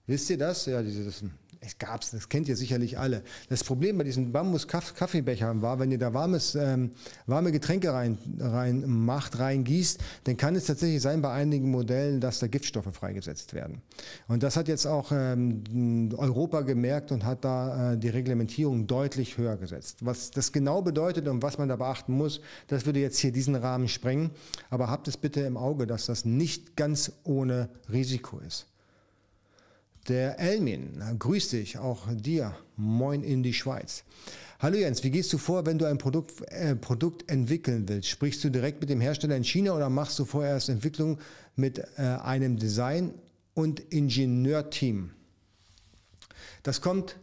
[0.08, 0.66] Wisst ihr das?
[0.66, 1.22] Ja, diese, das
[1.62, 3.22] es gab's, das kennt ihr sicherlich alle.
[3.49, 6.91] Das Problem bei diesen Bambus-Kaffeebechern war, wenn ihr da warmes, ähm,
[7.28, 12.39] warme Getränke rein, rein macht, reingießt, dann kann es tatsächlich sein bei einigen Modellen, dass
[12.39, 13.82] da Giftstoffe freigesetzt werden.
[14.30, 19.38] Und das hat jetzt auch ähm, Europa gemerkt und hat da äh, die Reglementierung deutlich
[19.38, 20.05] höher gesetzt.
[20.05, 23.55] Was das genau bedeutet und was man da beachten muss, das würde jetzt hier diesen
[23.55, 24.32] Rahmen sprengen.
[24.70, 28.69] Aber habt es bitte im Auge, dass das nicht ganz ohne Risiko ist.
[30.10, 32.55] Der Elmin, grüß dich, auch dir.
[32.78, 34.03] Moin in die Schweiz.
[34.57, 38.10] Hallo Jens, wie gehst du vor, wenn du ein Produkt, äh, Produkt entwickeln willst?
[38.10, 41.20] Sprichst du direkt mit dem Hersteller in China oder machst du vorerst Entwicklung
[41.55, 43.14] mit äh, einem Design-
[43.53, 45.12] und Ingenieurteam?
[46.64, 47.18] Das kommt,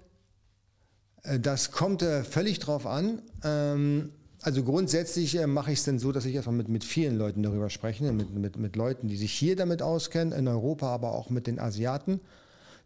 [1.24, 3.20] äh, das kommt äh, völlig drauf an.
[3.42, 4.12] Ähm,
[4.42, 7.42] also grundsätzlich äh, mache ich es dann so, dass ich erstmal mit, mit vielen Leuten
[7.42, 11.30] darüber spreche, mit, mit, mit Leuten, die sich hier damit auskennen, in Europa, aber auch
[11.30, 12.20] mit den Asiaten.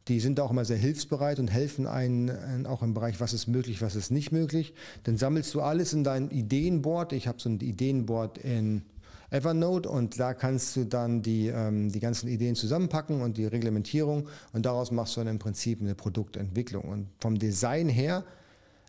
[0.09, 3.83] Die sind auch immer sehr hilfsbereit und helfen einen auch im Bereich, was ist möglich,
[3.83, 4.75] was ist nicht möglich.
[5.05, 7.13] Dann sammelst du alles in dein Ideenboard.
[7.13, 8.83] Ich habe so ein Ideenboard in
[9.31, 14.29] Evernote und da kannst du dann die, ähm, die ganzen Ideen zusammenpacken und die Reglementierung
[14.53, 16.85] und daraus machst du dann im Prinzip eine Produktentwicklung.
[16.85, 18.25] Und vom Design her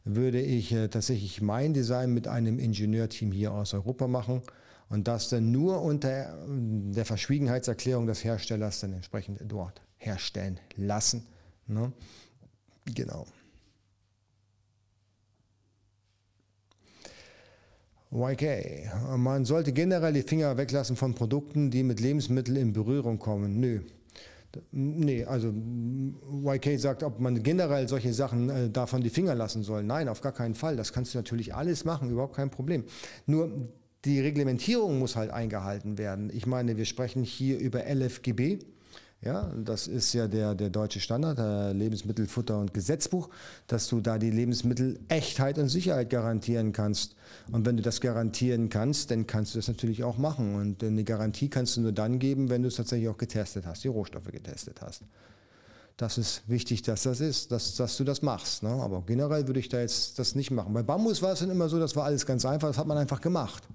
[0.03, 4.41] würde ich äh, tatsächlich mein Design mit einem Ingenieurteam hier aus Europa machen
[4.89, 6.25] und das dann nur unter äh,
[6.93, 11.25] der Verschwiegenheitserklärung des Herstellers dann entsprechend dort herstellen lassen.
[11.67, 11.91] Ne?
[12.85, 13.25] Genau.
[18.11, 18.43] YK.
[19.15, 23.59] Man sollte generell die Finger weglassen von Produkten, die mit Lebensmitteln in Berührung kommen.
[23.59, 23.79] Nö.
[24.71, 25.53] Nee, also
[26.43, 29.83] YK sagt, ob man generell solche Sachen äh, davon die Finger lassen soll.
[29.83, 30.75] Nein, auf gar keinen Fall.
[30.75, 32.83] Das kannst du natürlich alles machen, überhaupt kein Problem.
[33.25, 33.69] Nur
[34.03, 36.29] die Reglementierung muss halt eingehalten werden.
[36.33, 38.59] Ich meine, wir sprechen hier über LFGB.
[39.23, 43.29] Ja, das ist ja der, der deutsche Standard, der Lebensmittel, Futter und Gesetzbuch,
[43.67, 47.15] dass du da die Lebensmittelechtheit und Sicherheit garantieren kannst.
[47.51, 50.55] Und wenn du das garantieren kannst, dann kannst du das natürlich auch machen.
[50.55, 53.83] Und eine Garantie kannst du nur dann geben, wenn du es tatsächlich auch getestet hast,
[53.83, 55.03] die Rohstoffe getestet hast.
[55.97, 58.63] Das ist wichtig, dass das ist, dass, dass du das machst.
[58.63, 58.69] Ne?
[58.69, 60.73] Aber generell würde ich da jetzt das nicht machen.
[60.73, 62.97] Bei Bambus war es dann immer so, das war alles ganz einfach, das hat man
[62.97, 63.67] einfach gemacht.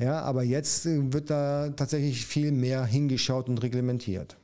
[0.00, 4.36] Ja, aber jetzt wird da tatsächlich viel mehr hingeschaut und reglementiert.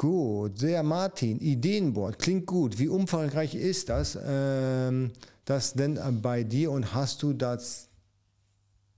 [0.00, 2.78] Gut, der Martin, Ideenboard, klingt gut.
[2.78, 5.12] Wie umfangreich ist das, ähm,
[5.44, 7.90] das denn bei dir und hast du das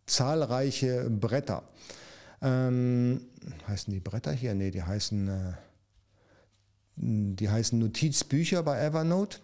[0.06, 1.64] zahlreiche Bretter?
[2.40, 3.20] Ähm,
[3.66, 4.54] heißen die Bretter hier?
[4.54, 5.52] Ne, die heißen, äh,
[6.94, 9.38] die heißen Notizbücher bei Evernote.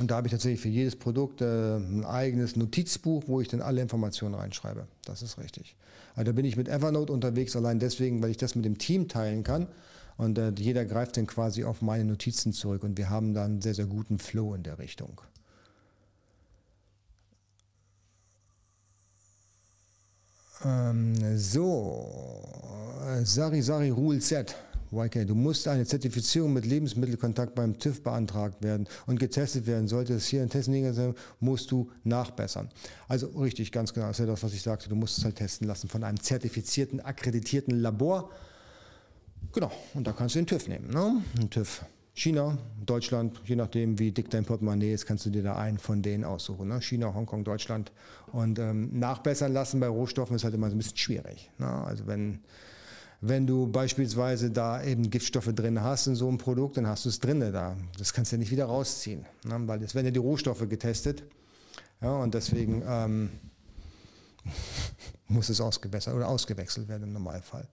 [0.00, 3.62] Und da habe ich tatsächlich für jedes Produkt äh, ein eigenes Notizbuch, wo ich dann
[3.62, 4.88] alle Informationen reinschreibe.
[5.04, 5.76] Das ist richtig.
[6.16, 9.06] Also da bin ich mit Evernote unterwegs, allein deswegen, weil ich das mit dem Team
[9.06, 9.68] teilen kann.
[10.16, 13.62] Und äh, jeder greift dann quasi auf meine Notizen zurück und wir haben dann einen
[13.62, 15.20] sehr, sehr guten Flow in der Richtung.
[20.64, 22.42] Ähm, so,
[23.24, 24.56] Sari Sari Rule Z.
[24.92, 29.88] YK, du musst eine Zertifizierung mit Lebensmittelkontakt beim TÜV beantragt werden und getestet werden.
[29.88, 32.68] Sollte es hier ein Testen sein, musst du nachbessern.
[33.08, 34.88] Also richtig, ganz genau, das ist ja das, was ich sagte.
[34.88, 38.30] Du musst es halt testen lassen von einem zertifizierten, akkreditierten Labor.
[39.52, 40.90] Genau, und da kannst du den TÜV nehmen.
[40.90, 41.22] Ne?
[41.38, 41.84] Ein TÜV
[42.16, 46.00] China, Deutschland, je nachdem, wie dick dein Portemonnaie ist, kannst du dir da einen von
[46.00, 46.68] denen aussuchen.
[46.68, 46.80] Ne?
[46.80, 47.90] China, Hongkong, Deutschland.
[48.30, 51.50] Und ähm, nachbessern lassen bei Rohstoffen ist halt immer so ein bisschen schwierig.
[51.58, 51.66] Ne?
[51.66, 52.38] Also wenn,
[53.20, 57.08] wenn du beispielsweise da eben Giftstoffe drin hast in so einem Produkt, dann hast du
[57.08, 57.76] es drin da.
[57.98, 59.60] Das kannst du ja nicht wieder rausziehen, ne?
[59.66, 61.24] weil es werden ja die Rohstoffe getestet.
[62.00, 63.30] Ja, und deswegen ähm,
[65.26, 67.66] muss es ausgebessert oder ausgewechselt werden im Normalfall.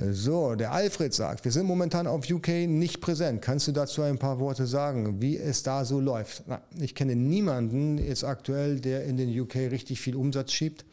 [0.00, 3.42] So, der Alfred sagt, wir sind momentan auf UK nicht präsent.
[3.42, 6.44] Kannst du dazu ein paar Worte sagen, wie es da so läuft?
[6.46, 10.84] Na, ich kenne niemanden jetzt aktuell, der in den UK richtig viel Umsatz schiebt.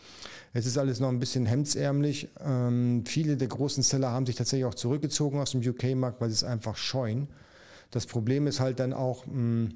[0.53, 2.29] Es ist alles noch ein bisschen hemdsärmlich.
[2.43, 6.35] Ähm, viele der großen Seller haben sich tatsächlich auch zurückgezogen aus dem UK-Markt, weil sie
[6.35, 7.27] es einfach scheuen.
[7.91, 9.69] Das Problem ist halt dann auch mh,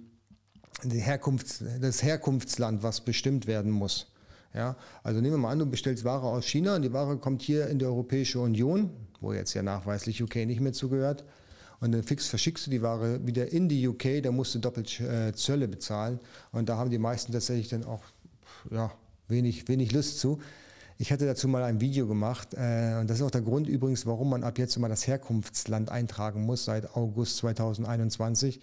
[0.82, 4.11] hm, Herkunfts-, das Herkunftsland, was bestimmt werden muss.
[4.55, 7.43] Ja, also nehmen wir mal an, du bestellst Ware aus China und die Ware kommt
[7.43, 8.89] hier in die Europäische Union
[9.22, 11.24] wo jetzt ja nachweislich UK nicht mehr zugehört.
[11.80, 14.99] Und dann fix verschickst du die Ware wieder in die UK, da musst du doppelt
[14.99, 16.20] äh, Zölle bezahlen.
[16.51, 18.03] Und da haben die meisten tatsächlich dann auch
[18.70, 18.91] ja,
[19.28, 20.39] wenig, wenig Lust zu.
[20.97, 24.05] Ich hatte dazu mal ein Video gemacht äh, und das ist auch der Grund übrigens,
[24.05, 28.59] warum man ab jetzt immer das Herkunftsland eintragen muss seit August 2021.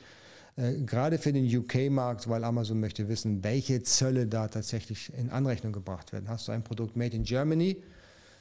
[0.56, 5.72] Äh, gerade für den UK-Markt, weil Amazon möchte wissen, welche Zölle da tatsächlich in Anrechnung
[5.72, 6.28] gebracht werden.
[6.28, 7.82] Hast du ein Produkt made in Germany,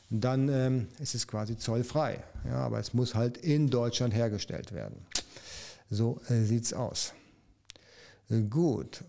[0.09, 2.23] dann ähm, ist es quasi zollfrei.
[2.45, 4.97] Ja, aber es muss halt in Deutschland hergestellt werden.
[5.89, 7.13] So äh, sieht es aus.
[8.29, 9.03] Äh, gut.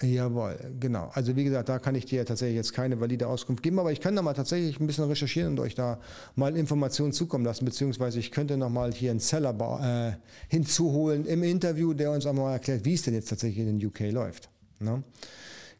[0.00, 1.10] Jawohl, genau.
[1.14, 4.00] Also wie gesagt, da kann ich dir tatsächlich jetzt keine valide Auskunft geben, aber ich
[4.00, 6.00] kann da mal tatsächlich ein bisschen recherchieren und euch da
[6.34, 10.16] mal Informationen zukommen lassen, beziehungsweise ich könnte noch mal hier einen Seller äh,
[10.48, 14.12] hinzuholen im Interview, der uns einmal erklärt, wie es denn jetzt tatsächlich in den UK
[14.12, 14.50] läuft.
[14.80, 15.04] Ne?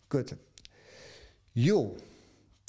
[0.08, 0.36] Gut.
[1.54, 1.96] Jo,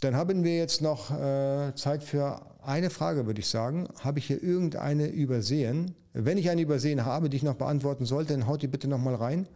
[0.01, 3.87] dann haben wir jetzt noch äh, Zeit für eine Frage, würde ich sagen.
[4.01, 5.95] Habe ich hier irgendeine übersehen?
[6.11, 9.15] Wenn ich eine übersehen habe, die ich noch beantworten sollte, dann haut die bitte nochmal
[9.15, 9.47] rein,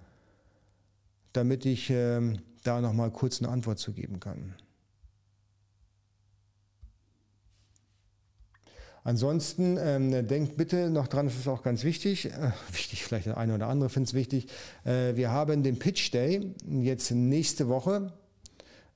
[1.33, 2.21] damit ich äh,
[2.63, 4.55] da nochmal kurz eine Antwort zu geben kann.
[9.03, 13.37] Ansonsten ähm, denkt bitte noch dran, das ist auch ganz wichtig, äh, wichtig, vielleicht der
[13.37, 14.47] eine oder andere findet es wichtig,
[14.85, 18.13] äh, wir haben den Pitch Day jetzt nächste Woche,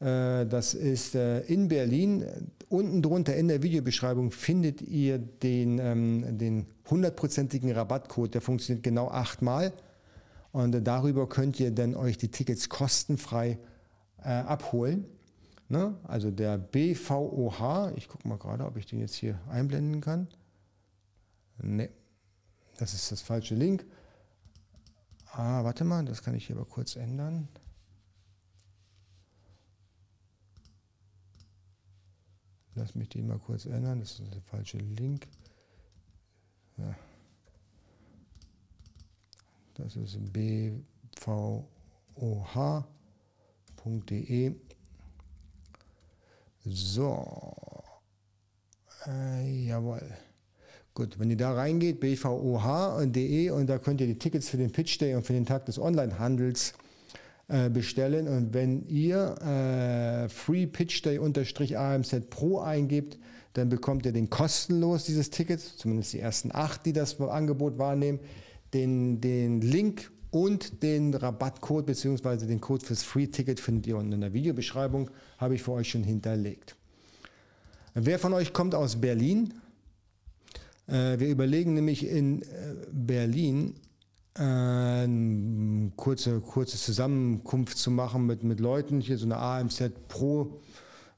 [0.06, 2.26] das ist äh, in Berlin
[2.70, 8.34] unten drunter in der Videobeschreibung findet ihr den, ähm, den hundertprozentigen Rabattcode.
[8.34, 9.74] Der funktioniert genau achtmal.
[10.52, 13.60] Und darüber könnt ihr dann euch die Tickets kostenfrei
[14.24, 15.06] äh, abholen.
[15.70, 15.95] Ne?
[16.04, 20.28] Also der BVOH, ich gucke mal gerade, ob ich den jetzt hier einblenden kann.
[21.62, 21.89] Ne,
[22.78, 23.86] das ist das falsche Link.
[25.34, 27.47] Ah, warte mal, das kann ich hier aber kurz ändern.
[32.76, 35.28] Lass mich den mal kurz ändern, das ist der falsche Link.
[36.78, 36.95] Ja.
[39.76, 40.86] Das ist bvoh.de.
[46.63, 47.84] So.
[49.07, 50.01] Äh, jawohl.
[50.93, 54.99] Gut, wenn ihr da reingeht, bvoh.de und da könnt ihr die Tickets für den Pitch
[54.99, 56.74] Day und für den Tag des Onlinehandels
[57.52, 58.30] äh, bestellen.
[58.30, 63.18] Und wenn ihr äh, Free Pitch Day AMZ Pro eingibt,
[63.52, 68.20] dann bekommt ihr den kostenlos, dieses Ticket, zumindest die ersten acht, die das Angebot wahrnehmen,
[68.74, 72.45] den, den Link und den Rabattcode bzw.
[72.45, 76.04] den Code fürs Free-Ticket findet ihr unten in der Videobeschreibung, habe ich für euch schon
[76.04, 76.78] hinterlegt.
[77.93, 79.56] Wer von euch kommt aus Berlin?
[80.88, 82.45] Äh, wir überlegen nämlich in äh,
[82.93, 83.76] Berlin
[84.34, 90.61] eine kurze, kurze Zusammenkunft zu machen mit, mit Leuten, hier so eine AMZ Pro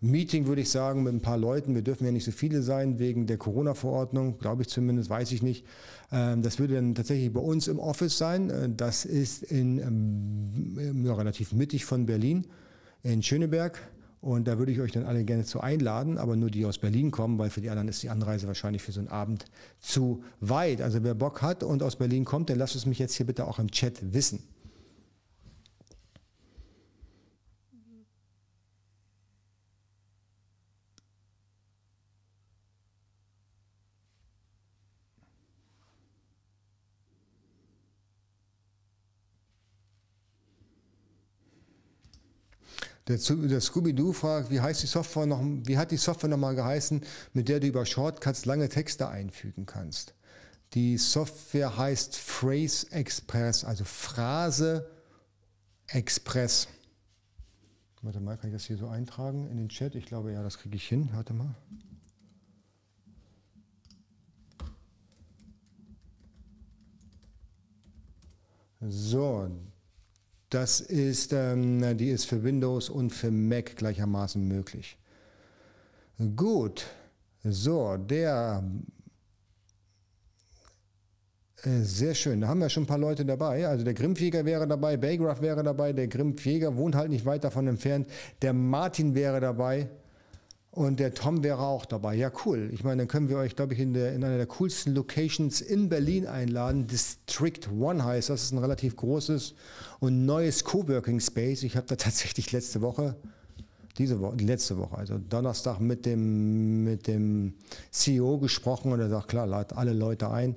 [0.03, 1.75] Meeting, würde ich sagen, mit ein paar Leuten.
[1.75, 5.41] Wir dürfen ja nicht so viele sein wegen der Corona-Verordnung, glaube ich zumindest, weiß ich
[5.41, 5.65] nicht.
[6.11, 8.49] Ähm, das würde dann tatsächlich bei uns im Office sein.
[8.49, 12.45] Äh, das ist in, ähm, ja, relativ mittig von Berlin,
[13.03, 13.79] in Schöneberg.
[14.23, 17.11] Und da würde ich euch dann alle gerne zu einladen, aber nur die aus Berlin
[17.11, 19.43] kommen, weil für die anderen ist die Anreise wahrscheinlich für so einen Abend
[19.81, 20.81] zu weit.
[20.81, 23.45] Also wer Bock hat und aus Berlin kommt, dann lasst es mich jetzt hier bitte
[23.45, 24.41] auch im Chat wissen.
[43.07, 47.01] Der, der Scooby-Doo fragt, wie heißt die Software noch, wie hat die Software nochmal geheißen,
[47.33, 50.13] mit der du über Shortcuts lange Texte einfügen kannst?
[50.73, 54.89] Die Software heißt Phrase Express, also Phrase
[55.87, 56.67] Express.
[58.01, 59.95] Warte mal, kann ich das hier so eintragen in den Chat?
[59.95, 61.09] Ich glaube, ja, das kriege ich hin.
[61.13, 61.55] Warte mal.
[68.81, 69.49] So,
[70.53, 74.97] das ist, ähm, die ist für Windows und für Mac gleichermaßen möglich.
[76.35, 76.85] Gut,
[77.43, 78.63] so, der
[81.63, 83.67] äh, sehr schön, da haben wir schon ein paar Leute dabei.
[83.67, 87.67] Also der Grimmfjäger wäre dabei, Baygraph wäre dabei, der Grimmfjäger wohnt halt nicht weit davon
[87.67, 88.07] entfernt,
[88.41, 89.89] der Martin wäre dabei.
[90.73, 92.15] Und der Tom wäre auch dabei.
[92.15, 92.71] Ja, cool.
[92.73, 95.61] Ich meine, dann können wir euch, glaube ich, in, der, in einer der coolsten Locations
[95.61, 96.87] in Berlin einladen.
[96.87, 98.41] District One heißt das.
[98.41, 99.53] Das ist ein relativ großes
[99.99, 101.61] und neues Coworking Space.
[101.61, 103.15] Ich habe da tatsächlich letzte Woche,
[103.99, 107.53] diese Woche, letzte Woche, also Donnerstag mit dem, mit dem
[107.91, 110.55] CEO gesprochen und er sagt, klar, lad alle Leute ein.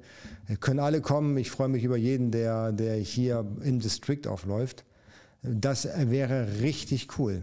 [0.61, 1.37] Können alle kommen.
[1.37, 4.87] Ich freue mich über jeden, der, der hier im District aufläuft.
[5.43, 7.43] Das wäre richtig cool.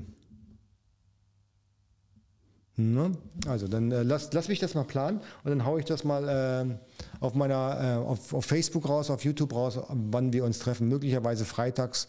[2.75, 3.11] Ne?
[3.47, 6.27] Also dann äh, lass, lass mich das mal planen und dann haue ich das mal
[6.27, 10.87] äh, auf meiner äh, auf, auf, Facebook raus, auf YouTube raus, wann wir uns treffen.
[10.87, 12.07] Möglicherweise freitags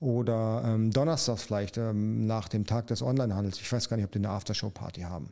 [0.00, 3.60] oder ähm, donnerstags vielleicht ähm, nach dem Tag des Onlinehandels.
[3.60, 5.30] Ich weiß gar nicht, ob die eine Aftershow-Party haben.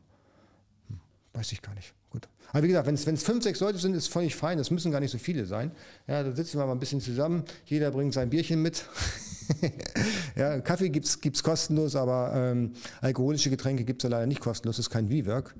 [0.88, 1.00] Hm,
[1.32, 1.92] weiß ich gar nicht.
[2.10, 2.28] Gut.
[2.52, 4.56] Aber wie gesagt, wenn es fünf, sechs Leute sind, ist völlig fein.
[4.56, 5.72] Das müssen gar nicht so viele sein.
[6.06, 7.42] Ja, da sitzen wir mal ein bisschen zusammen.
[7.66, 8.88] Jeder bringt sein Bierchen mit.
[10.36, 14.76] ja, Kaffee gibt es kostenlos, aber ähm, alkoholische Getränke gibt es ja leider nicht kostenlos.
[14.76, 15.54] Das ist kein V-Work.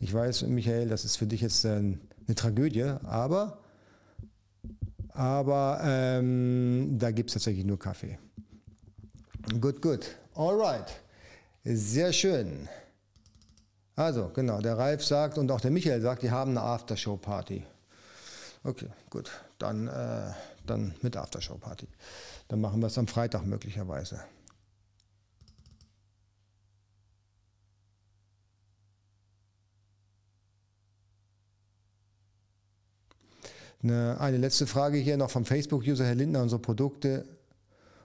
[0.00, 3.58] Ich weiß, Michael, das ist für dich jetzt äh, eine Tragödie, aber,
[5.10, 8.18] aber ähm, da gibt es tatsächlich nur Kaffee.
[9.60, 10.06] Gut, gut.
[10.34, 11.00] Alright.
[11.64, 12.68] Sehr schön.
[13.96, 17.64] Also, genau, der Ralf sagt und auch der Michael sagt, die haben eine Aftershow-Party.
[18.62, 20.32] Okay, gut, dann, äh,
[20.66, 21.88] dann mit Aftershow-Party.
[22.50, 24.20] Dann machen wir es am Freitag möglicherweise.
[33.84, 36.42] Eine, letzte Frage hier noch vom Facebook-User Herr Lindner.
[36.42, 37.24] Unsere Produkte,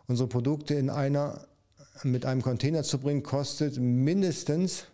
[0.05, 1.47] unsere Produkte in einer
[2.03, 4.85] mit einem Container zu bringen, kostet mindestens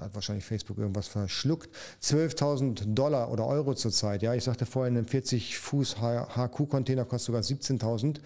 [0.00, 1.74] hat wahrscheinlich Facebook irgendwas verschluckt.
[2.02, 4.22] 12.000 Dollar oder Euro zurzeit.
[4.22, 8.20] Ja, ich sagte vorhin, ein 40 Fuß HQ-Container kostet sogar 17.000.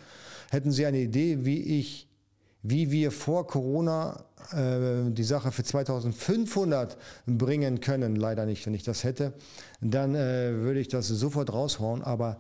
[0.52, 2.08] Hätten Sie eine Idee, wie ich
[2.62, 4.22] wie wir vor Corona
[4.52, 8.16] äh, die Sache für 2500 bringen können.
[8.16, 8.66] Leider nicht.
[8.66, 9.32] Wenn ich das hätte,
[9.80, 12.02] dann äh, würde ich das sofort raushauen.
[12.02, 12.36] Aber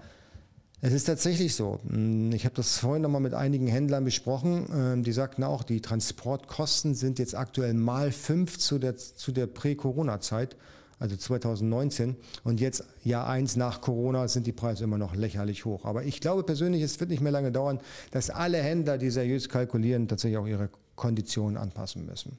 [0.82, 1.80] es ist tatsächlich so.
[1.88, 4.66] Hm, ich habe das vorhin nochmal mit einigen Händlern besprochen.
[4.74, 9.46] Ähm, die sagten auch, die Transportkosten sind jetzt aktuell mal fünf zu der, zu der
[9.46, 10.54] Prä-Corona-Zeit
[11.02, 12.16] also 2019.
[12.44, 15.84] Und jetzt, Jahr eins nach Corona, sind die Preise immer noch lächerlich hoch.
[15.84, 17.80] Aber ich glaube persönlich, es wird nicht mehr lange dauern,
[18.12, 22.38] dass alle Händler, die seriös kalkulieren, tatsächlich auch ihre Konditionen anpassen müssen.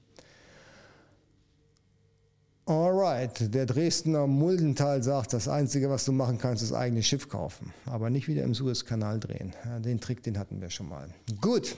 [2.65, 7.73] Alright, der Dresdner Muldental sagt, das Einzige, was du machen kannst, ist eigenes Schiff kaufen.
[7.85, 9.53] Aber nicht wieder im Suezkanal drehen.
[9.79, 11.09] Den Trick, den hatten wir schon mal.
[11.41, 11.75] Gut.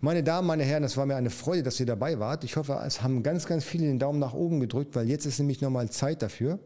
[0.00, 2.44] Meine Damen, meine Herren, es war mir eine Freude, dass ihr dabei wart.
[2.44, 5.38] Ich hoffe, es haben ganz, ganz viele den Daumen nach oben gedrückt, weil jetzt ist
[5.38, 6.58] nämlich nochmal Zeit dafür.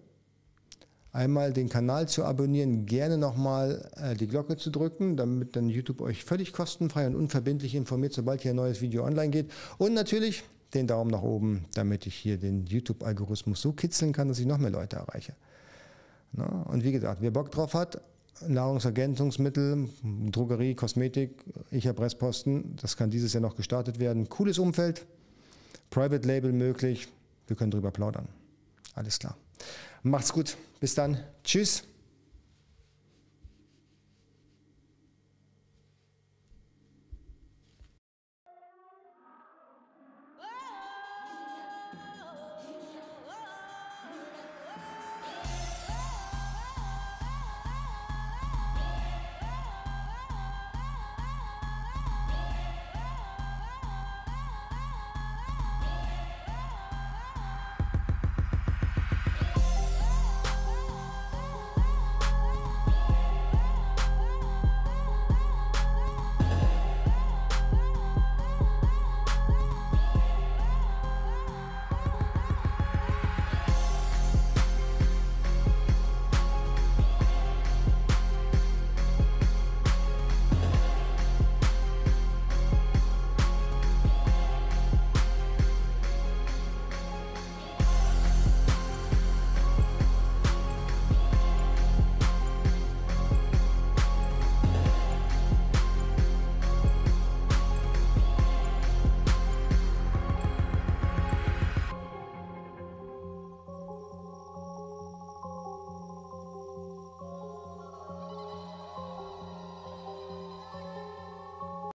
[1.13, 6.01] Einmal den Kanal zu abonnieren, gerne nochmal äh, die Glocke zu drücken, damit dann YouTube
[6.01, 9.53] euch völlig kostenfrei und unverbindlich informiert, sobald hier ein neues Video online geht.
[9.79, 10.43] Und natürlich
[10.75, 14.59] den Daumen nach oben, damit ich hier den YouTube-Algorithmus so kitzeln kann, dass ich noch
[14.59, 15.35] mehr Leute erreiche.
[16.33, 18.01] Na, und wie gesagt, wer Bock drauf hat,
[18.47, 19.89] Nahrungsergänzungsmittel,
[20.31, 24.29] Drogerie, Kosmetik, ich habe Restposten, das kann dieses Jahr noch gestartet werden.
[24.29, 25.07] Cooles Umfeld,
[25.91, 27.09] Private Label möglich,
[27.47, 28.29] wir können drüber plaudern.
[28.95, 29.37] Alles klar.
[30.03, 31.85] Macht's gut, bis dann, tschüss.